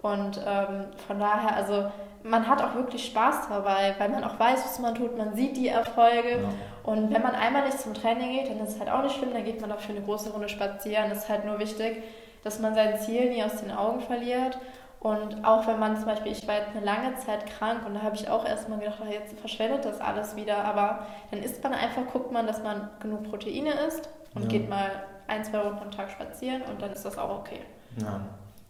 Und 0.02 0.40
ähm, 0.46 0.86
von 1.08 1.20
daher, 1.20 1.56
also 1.56 1.86
man 2.24 2.48
hat 2.48 2.62
auch 2.62 2.76
wirklich 2.76 3.06
Spaß 3.06 3.50
dabei, 3.50 3.96
weil 3.98 4.10
man 4.10 4.24
auch 4.24 4.40
weiß, 4.40 4.64
was 4.64 4.80
man 4.80 4.96
tut, 4.96 5.18
man 5.18 5.36
sieht 5.36 5.58
die 5.58 5.68
Erfolge. 5.68 6.42
Ja. 6.42 6.50
Und 6.84 7.14
wenn 7.14 7.22
man 7.22 7.36
einmal 7.36 7.66
nicht 7.66 7.80
zum 7.80 7.94
Training 7.94 8.32
geht, 8.32 8.50
dann 8.50 8.60
ist 8.60 8.76
es 8.76 8.80
halt 8.80 8.90
auch 8.90 9.04
nicht 9.04 9.16
schlimm, 9.16 9.34
dann 9.34 9.44
geht 9.44 9.62
man 9.62 9.72
auch 9.72 9.80
für 9.80 9.92
eine 9.92 10.02
große 10.02 10.32
Runde 10.32 10.50
spazieren. 10.50 11.12
Es 11.12 11.20
ist 11.20 11.30
halt 11.30 11.46
nur 11.46 11.60
wichtig, 11.60 12.04
dass 12.44 12.60
man 12.60 12.76
sein 12.76 13.00
Ziel 13.00 13.30
nie 13.30 13.44
aus 13.44 13.58
den 13.58 13.72
Augen 13.72 14.02
verliert 14.02 14.58
und 15.06 15.46
auch 15.46 15.68
wenn 15.68 15.78
man 15.78 15.96
zum 15.96 16.06
Beispiel, 16.06 16.32
ich 16.32 16.48
war 16.48 16.56
jetzt 16.56 16.76
eine 16.76 16.84
lange 16.84 17.16
Zeit 17.18 17.46
krank 17.46 17.82
und 17.86 17.94
da 17.94 18.02
habe 18.02 18.16
ich 18.16 18.28
auch 18.28 18.44
erstmal 18.44 18.80
gedacht, 18.80 18.98
ach, 19.06 19.12
jetzt 19.12 19.40
verschwendet 19.40 19.86
das 19.86 20.02
alles 20.02 20.36
wieder. 20.36 20.66
Aber 20.66 21.06
dann 21.30 21.44
isst 21.44 21.64
man 21.64 21.74
einfach, 21.74 22.02
guckt 22.12 22.32
man, 22.32 22.48
dass 22.48 22.64
man 22.64 22.90
genug 23.00 23.30
Proteine 23.30 23.74
isst 23.88 24.10
und 24.34 24.42
ja. 24.42 24.50
geht 24.50 24.68
mal 24.68 24.90
ein, 25.28 25.46
zwei 25.46 25.60
Runden 25.60 25.78
am 25.84 25.92
Tag 25.92 26.10
spazieren 26.10 26.64
und 26.64 26.82
dann 26.82 26.92
ist 26.92 27.06
das 27.06 27.20
auch 27.20 27.38
okay. 27.38 27.60
Ja. 28.02 28.20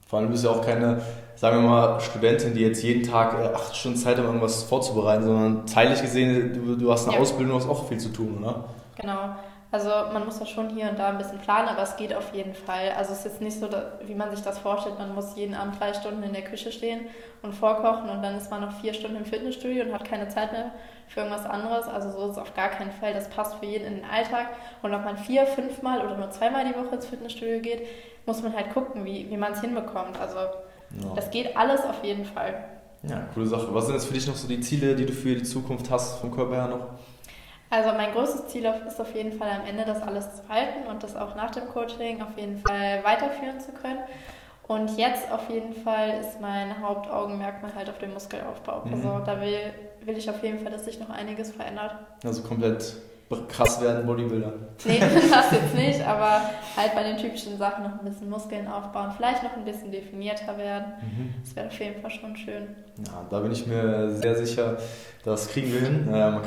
Vor 0.05 0.19
allem 0.19 0.29
bist 0.29 0.43
du 0.43 0.49
ja 0.49 0.55
auch 0.55 0.61
keine, 0.61 1.01
sagen 1.37 1.63
wir 1.63 1.69
mal, 1.69 2.01
Studentin, 2.01 2.53
die 2.53 2.63
jetzt 2.63 2.83
jeden 2.83 3.09
Tag 3.09 3.39
äh, 3.39 3.55
acht 3.55 3.73
Stunden 3.73 3.97
Zeit 3.97 4.17
hat, 4.17 4.25
um 4.25 4.31
irgendwas 4.31 4.63
vorzubereiten, 4.63 5.23
sondern 5.23 5.65
zeitlich 5.67 6.01
gesehen, 6.01 6.53
du, 6.53 6.75
du 6.75 6.91
hast 6.91 7.07
eine 7.07 7.15
ja. 7.15 7.21
Ausbildung, 7.21 7.57
du 7.57 7.63
hast 7.63 7.69
auch 7.69 7.87
viel 7.87 7.97
zu 7.97 8.09
tun, 8.09 8.39
oder? 8.43 8.65
Genau. 8.97 9.37
Also 9.75 9.89
man 10.13 10.23
muss 10.23 10.39
das 10.39 10.49
schon 10.49 10.69
hier 10.69 10.89
und 10.89 10.97
da 10.97 11.09
ein 11.09 11.17
bisschen 11.17 11.39
planen, 11.39 11.67
aber 11.67 11.81
es 11.81 11.97
geht 11.97 12.13
auf 12.13 12.33
jeden 12.33 12.53
Fall. 12.53 12.93
Also 12.97 13.11
es 13.11 13.19
ist 13.19 13.25
jetzt 13.25 13.41
nicht 13.41 13.59
so, 13.59 13.67
wie 14.05 14.15
man 14.15 14.33
sich 14.33 14.41
das 14.41 14.57
vorstellt, 14.57 14.97
man 14.97 15.13
muss 15.13 15.35
jeden 15.35 15.53
Abend 15.53 15.77
drei 15.77 15.93
Stunden 15.93 16.23
in 16.23 16.31
der 16.31 16.45
Küche 16.45 16.71
stehen 16.71 17.01
und 17.41 17.53
vorkochen 17.53 18.09
und 18.09 18.23
dann 18.23 18.37
ist 18.37 18.49
man 18.49 18.61
noch 18.61 18.71
vier 18.79 18.93
Stunden 18.93 19.17
im 19.17 19.25
Fitnessstudio 19.25 19.83
und 19.83 19.93
hat 19.93 20.05
keine 20.05 20.29
Zeit 20.29 20.53
mehr 20.53 20.71
für 21.09 21.19
irgendwas 21.19 21.45
anderes. 21.45 21.87
Also 21.87 22.09
so 22.09 22.23
ist 22.27 22.31
es 22.31 22.37
auf 22.37 22.55
gar 22.55 22.69
keinen 22.69 22.91
Fall. 22.91 23.13
Das 23.13 23.29
passt 23.29 23.55
für 23.55 23.65
jeden 23.65 23.85
in 23.85 23.95
den 23.95 24.05
Alltag. 24.05 24.47
Und 24.81 24.93
ob 24.93 25.03
man 25.03 25.17
vier, 25.17 25.45
fünfmal 25.45 26.05
oder 26.05 26.15
nur 26.15 26.31
zweimal 26.31 26.63
die 26.63 26.73
Woche 26.73 26.95
ins 26.95 27.07
Fitnessstudio 27.07 27.59
geht, 27.59 27.85
muss 28.25 28.41
man 28.41 28.55
halt 28.55 28.73
gucken, 28.73 29.03
wie, 29.03 29.29
wie 29.29 29.35
man 29.35 29.51
es 29.51 29.59
hinbekommt. 29.59 30.17
Also 30.21 30.37
ja. 30.37 31.15
das 31.17 31.31
geht 31.31 31.57
alles 31.57 31.81
auf 31.83 32.01
jeden 32.01 32.23
Fall. 32.23 32.63
Ja, 33.03 33.27
coole 33.33 33.45
Sache. 33.45 33.67
Was 33.71 33.87
sind 33.87 33.95
jetzt 33.95 34.05
für 34.05 34.13
dich 34.13 34.25
noch 34.25 34.35
so 34.35 34.47
die 34.47 34.61
Ziele, 34.61 34.95
die 34.95 35.05
du 35.05 35.11
für 35.11 35.35
die 35.35 35.43
Zukunft 35.43 35.91
hast, 35.91 36.21
vom 36.21 36.31
Körper 36.33 36.55
her 36.55 36.67
noch? 36.69 36.87
Also 37.69 37.91
mein 37.93 38.11
größtes 38.13 38.47
Ziel 38.47 38.65
ist 38.87 39.01
auf 39.01 39.13
jeden 39.15 39.33
Fall 39.37 39.49
am 39.49 39.67
Ende 39.67 39.85
das 39.85 40.01
alles 40.01 40.35
zu 40.35 40.47
halten 40.49 40.87
und 40.89 41.03
das 41.03 41.15
auch 41.15 41.35
nach 41.35 41.51
dem 41.51 41.67
Coaching 41.67 42.21
auf 42.21 42.37
jeden 42.37 42.59
Fall 42.59 43.03
weiterführen 43.03 43.59
zu 43.59 43.71
können. 43.71 43.99
Und 44.67 44.97
jetzt 44.97 45.31
auf 45.31 45.49
jeden 45.49 45.73
Fall 45.73 46.19
ist 46.21 46.41
mein 46.41 46.81
Hauptaugenmerk 46.81 47.61
mal 47.61 47.73
halt 47.75 47.89
auf 47.89 47.99
dem 47.99 48.13
Muskelaufbau. 48.13 48.83
Mhm. 48.85 48.93
Also 48.93 49.21
da 49.25 49.39
will, 49.39 49.73
will 50.03 50.17
ich 50.17 50.29
auf 50.29 50.41
jeden 50.43 50.59
Fall, 50.59 50.71
dass 50.71 50.85
sich 50.85 50.99
noch 50.99 51.09
einiges 51.09 51.51
verändert. 51.51 51.95
Also 52.23 52.41
komplett 52.41 52.95
krass 53.47 53.81
werden 53.81 54.05
Bodybuilder. 54.05 54.53
Nee, 54.85 54.99
das 55.31 55.51
jetzt 55.51 55.75
nicht, 55.75 56.01
aber 56.05 56.41
halt 56.75 56.93
bei 56.93 57.03
den 57.03 57.17
typischen 57.17 57.57
Sachen 57.57 57.83
noch 57.83 57.99
ein 57.99 58.05
bisschen 58.05 58.29
Muskeln 58.29 58.67
aufbauen, 58.67 59.11
vielleicht 59.15 59.43
noch 59.43 59.55
ein 59.55 59.65
bisschen 59.65 59.91
definierter 59.91 60.57
werden. 60.57 60.93
Mhm. 61.01 61.33
Das 61.43 61.55
wäre 61.55 61.67
auf 61.67 61.79
jeden 61.79 62.01
Fall 62.01 62.11
schon 62.11 62.35
schön. 62.35 62.67
Ja, 63.05 63.25
da 63.29 63.39
bin 63.39 63.51
ich 63.51 63.65
mir 63.65 64.09
sehr 64.11 64.35
sicher, 64.35 64.77
das 65.23 65.47
kriegen 65.49 65.73
wir 65.73 65.81
hin. 65.81 66.07
Äh, 66.07 66.31
man 66.31 66.41